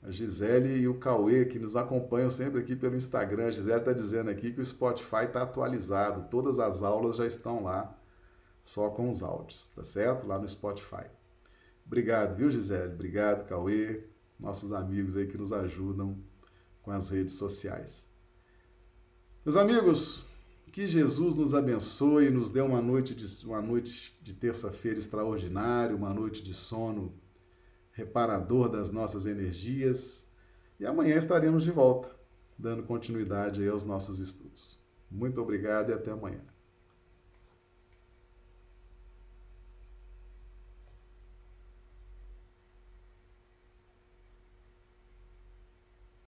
A 0.00 0.12
Gisele 0.12 0.78
e 0.78 0.86
o 0.86 0.94
Cauê, 0.94 1.44
que 1.44 1.58
nos 1.58 1.74
acompanham 1.76 2.30
sempre 2.30 2.60
aqui 2.60 2.76
pelo 2.76 2.94
Instagram. 2.94 3.46
A 3.46 3.50
Gisele 3.50 3.78
está 3.80 3.92
dizendo 3.92 4.30
aqui 4.30 4.52
que 4.52 4.60
o 4.60 4.64
Spotify 4.64 5.24
está 5.24 5.42
atualizado, 5.42 6.28
todas 6.30 6.60
as 6.60 6.84
aulas 6.84 7.16
já 7.16 7.26
estão 7.26 7.64
lá, 7.64 7.98
só 8.62 8.90
com 8.90 9.10
os 9.10 9.24
áudios, 9.24 9.66
tá 9.74 9.82
certo? 9.82 10.24
Lá 10.24 10.38
no 10.38 10.48
Spotify. 10.48 11.06
Obrigado, 11.84 12.36
viu, 12.36 12.48
Gisele? 12.48 12.92
Obrigado, 12.94 13.44
Cauê, 13.48 14.04
nossos 14.38 14.72
amigos 14.72 15.16
aí 15.16 15.26
que 15.26 15.36
nos 15.36 15.52
ajudam 15.52 16.16
com 16.80 16.92
as 16.92 17.10
redes 17.10 17.34
sociais. 17.34 18.06
Meus 19.44 19.56
amigos, 19.56 20.24
que 20.72 20.86
Jesus 20.86 21.34
nos 21.34 21.52
abençoe, 21.52 22.30
nos 22.30 22.48
dê 22.48 22.62
uma 22.62 22.80
noite 22.80 23.14
de, 23.14 23.46
uma 23.46 23.60
noite 23.60 24.18
de 24.22 24.32
terça-feira 24.32 24.98
extraordinária, 24.98 25.94
uma 25.94 26.14
noite 26.14 26.42
de 26.42 26.54
sono 26.54 27.14
reparador 27.92 28.70
das 28.70 28.90
nossas 28.90 29.26
energias. 29.26 30.32
E 30.80 30.86
amanhã 30.86 31.14
estaremos 31.16 31.62
de 31.62 31.70
volta, 31.70 32.10
dando 32.58 32.82
continuidade 32.84 33.68
aos 33.68 33.84
nossos 33.84 34.18
estudos. 34.18 34.80
Muito 35.10 35.42
obrigado 35.42 35.90
e 35.90 35.92
até 35.92 36.10
amanhã. 36.10 36.40